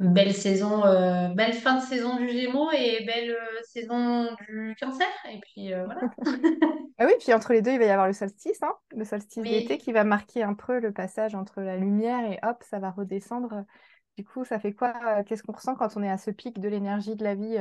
Euh, 0.00 0.06
belle 0.06 0.32
saison, 0.32 0.84
euh, 0.84 1.28
belle 1.28 1.52
fin 1.52 1.76
de 1.76 1.82
saison 1.82 2.16
du 2.16 2.28
Gémeaux 2.28 2.70
et 2.72 3.04
belle 3.04 3.30
euh, 3.30 3.62
saison 3.64 4.34
du 4.48 4.74
Cancer. 4.80 5.06
Et 5.30 5.40
puis 5.40 5.72
euh, 5.72 5.84
voilà. 5.84 6.00
Ah 7.02 7.06
oui, 7.06 7.12
puis 7.18 7.32
entre 7.32 7.54
les 7.54 7.62
deux, 7.62 7.70
il 7.70 7.78
va 7.78 7.86
y 7.86 7.90
avoir 7.90 8.06
le 8.06 8.12
solstice, 8.12 8.62
hein, 8.62 8.74
le 8.94 9.06
solstice 9.06 9.42
d'été 9.42 9.78
qui 9.78 9.90
va 9.90 10.04
marquer 10.04 10.42
un 10.42 10.52
peu 10.52 10.80
le 10.80 10.92
passage 10.92 11.34
entre 11.34 11.62
la 11.62 11.78
lumière 11.78 12.30
et 12.30 12.38
hop, 12.42 12.62
ça 12.62 12.78
va 12.78 12.90
redescendre. 12.90 13.64
Du 14.18 14.24
coup, 14.24 14.44
ça 14.44 14.58
fait 14.58 14.74
quoi? 14.74 15.24
Qu'est-ce 15.24 15.42
qu'on 15.42 15.52
ressent 15.54 15.74
quand 15.76 15.96
on 15.96 16.02
est 16.02 16.10
à 16.10 16.18
ce 16.18 16.30
pic 16.30 16.60
de 16.60 16.68
l'énergie 16.68 17.16
de 17.16 17.24
la 17.24 17.34
vie 17.34 17.56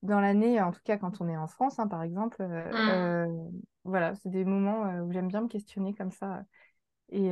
dans 0.00 0.20
l'année, 0.20 0.58
en 0.62 0.72
tout 0.72 0.80
cas 0.84 0.96
quand 0.96 1.20
on 1.20 1.28
est 1.28 1.36
en 1.36 1.48
France, 1.48 1.78
hein, 1.78 1.86
par 1.86 2.02
exemple. 2.02 2.42
Mm. 2.42 3.50
voilà, 3.84 4.14
c'est 4.14 4.30
des 4.30 4.46
moments 4.46 4.84
où 5.02 5.12
j'aime 5.12 5.28
bien 5.28 5.42
me 5.42 5.48
questionner 5.48 5.92
comme 5.92 6.12
ça. 6.12 6.44
Et, 7.10 7.28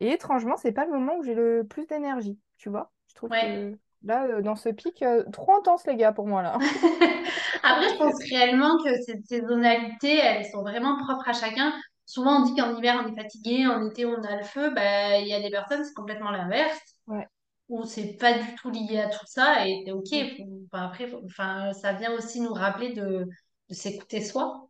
et 0.00 0.10
étrangement, 0.10 0.56
c'est 0.56 0.72
pas 0.72 0.84
le 0.84 0.90
moment 0.90 1.16
où 1.16 1.22
j'ai 1.22 1.34
le 1.34 1.62
plus 1.62 1.86
d'énergie, 1.86 2.40
tu 2.56 2.70
vois? 2.70 2.90
Je 3.12 3.14
trouve 3.14 3.30
ouais. 3.30 3.42
que 3.42 3.78
là, 4.02 4.24
euh, 4.26 4.42
dans 4.42 4.56
ce 4.56 4.70
pic, 4.70 5.02
euh, 5.02 5.22
trop 5.32 5.54
intense, 5.54 5.86
les 5.86 5.96
gars, 5.96 6.12
pour 6.12 6.26
moi, 6.26 6.42
là. 6.42 6.58
Après, 7.62 7.88
je 7.90 7.96
pense 7.98 8.14
réellement 8.30 8.76
que 8.82 8.94
ces 9.02 9.20
saisonnalités, 9.22 10.16
elles 10.16 10.46
sont 10.46 10.62
vraiment 10.62 10.96
propres 11.04 11.28
à 11.28 11.32
chacun. 11.32 11.72
Souvent, 12.06 12.40
on 12.40 12.44
dit 12.44 12.54
qu'en 12.54 12.76
hiver, 12.76 13.02
on 13.04 13.12
est 13.12 13.14
fatigué, 13.22 13.66
en 13.66 13.88
été, 13.88 14.04
on 14.06 14.22
a 14.22 14.36
le 14.36 14.42
feu. 14.44 14.70
Bah, 14.74 15.18
il 15.18 15.28
y 15.28 15.34
a 15.34 15.40
des 15.40 15.50
personnes, 15.50 15.84
c'est 15.84 15.94
complètement 15.94 16.30
l'inverse, 16.30 16.78
Ouais. 17.06 17.28
où 17.68 17.84
c'est 17.84 18.16
pas 18.18 18.34
du 18.38 18.54
tout 18.56 18.70
lié 18.70 19.00
à 19.00 19.08
tout 19.08 19.26
ça. 19.26 19.66
Et 19.68 19.82
c'est 19.86 19.92
OK. 19.92 20.08
Faut- 20.36 20.62
enfin, 20.72 20.86
après, 20.86 21.06
faut- 21.08 21.22
enfin, 21.26 21.72
ça 21.72 21.92
vient 21.92 22.12
aussi 22.14 22.40
nous 22.40 22.52
rappeler 22.52 22.92
de, 22.94 23.26
de 23.68 23.74
s'écouter 23.74 24.22
soi. 24.22 24.68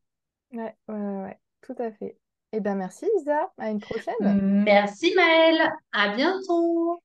Ouais, 0.53 0.77
ouais, 0.89 0.95
ouais, 0.95 1.23
ouais, 1.23 1.39
tout 1.63 1.75
à 1.79 1.91
fait. 1.93 2.19
Eh 2.53 2.61
bien, 2.61 2.75
merci, 2.75 3.07
Isa. 3.21 3.51
À 3.59 3.71
une 3.71 3.81
prochaine. 3.81 4.15
Merci 4.21 5.15
Maëlle, 5.15 5.71
à 5.93 6.15
bientôt. 6.15 7.03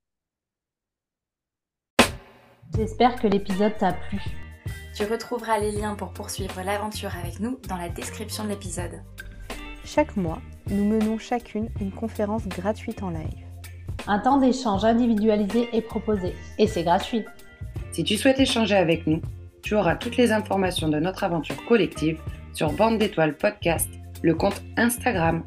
J'espère 2.77 3.15
que 3.15 3.25
l'épisode 3.25 3.75
t'a 3.79 3.93
plu. 3.93 4.21
Tu 4.95 5.03
retrouveras 5.03 5.57
les 5.57 5.71
liens 5.71 5.95
pour 5.95 6.09
poursuivre 6.09 6.61
l'aventure 6.63 7.09
avec 7.17 7.39
nous 7.39 7.57
dans 7.67 7.75
la 7.75 7.89
description 7.89 8.43
de 8.43 8.49
l'épisode. 8.49 9.01
Chaque 9.83 10.15
mois, 10.15 10.39
nous 10.69 10.85
menons 10.85 11.17
chacune 11.17 11.69
une 11.81 11.91
conférence 11.91 12.47
gratuite 12.47 13.01
en 13.01 13.09
live. 13.09 13.45
Un 14.05 14.19
temps 14.19 14.37
d'échange 14.37 14.85
individualisé 14.85 15.69
est 15.73 15.81
proposé 15.81 16.35
et 16.59 16.67
c'est 16.67 16.83
gratuit. 16.83 17.25
Si 17.91 18.03
tu 18.03 18.15
souhaites 18.15 18.39
échanger 18.39 18.75
avec 18.75 19.07
nous, 19.07 19.21
tu 19.63 19.73
auras 19.73 19.95
toutes 19.95 20.17
les 20.17 20.31
informations 20.31 20.87
de 20.87 20.99
notre 20.99 21.23
aventure 21.23 21.65
collective 21.65 22.21
sur 22.53 22.71
Bande 22.73 22.99
d'étoiles 22.99 23.37
podcast, 23.37 23.89
le 24.21 24.35
compte 24.35 24.61
Instagram 24.77 25.43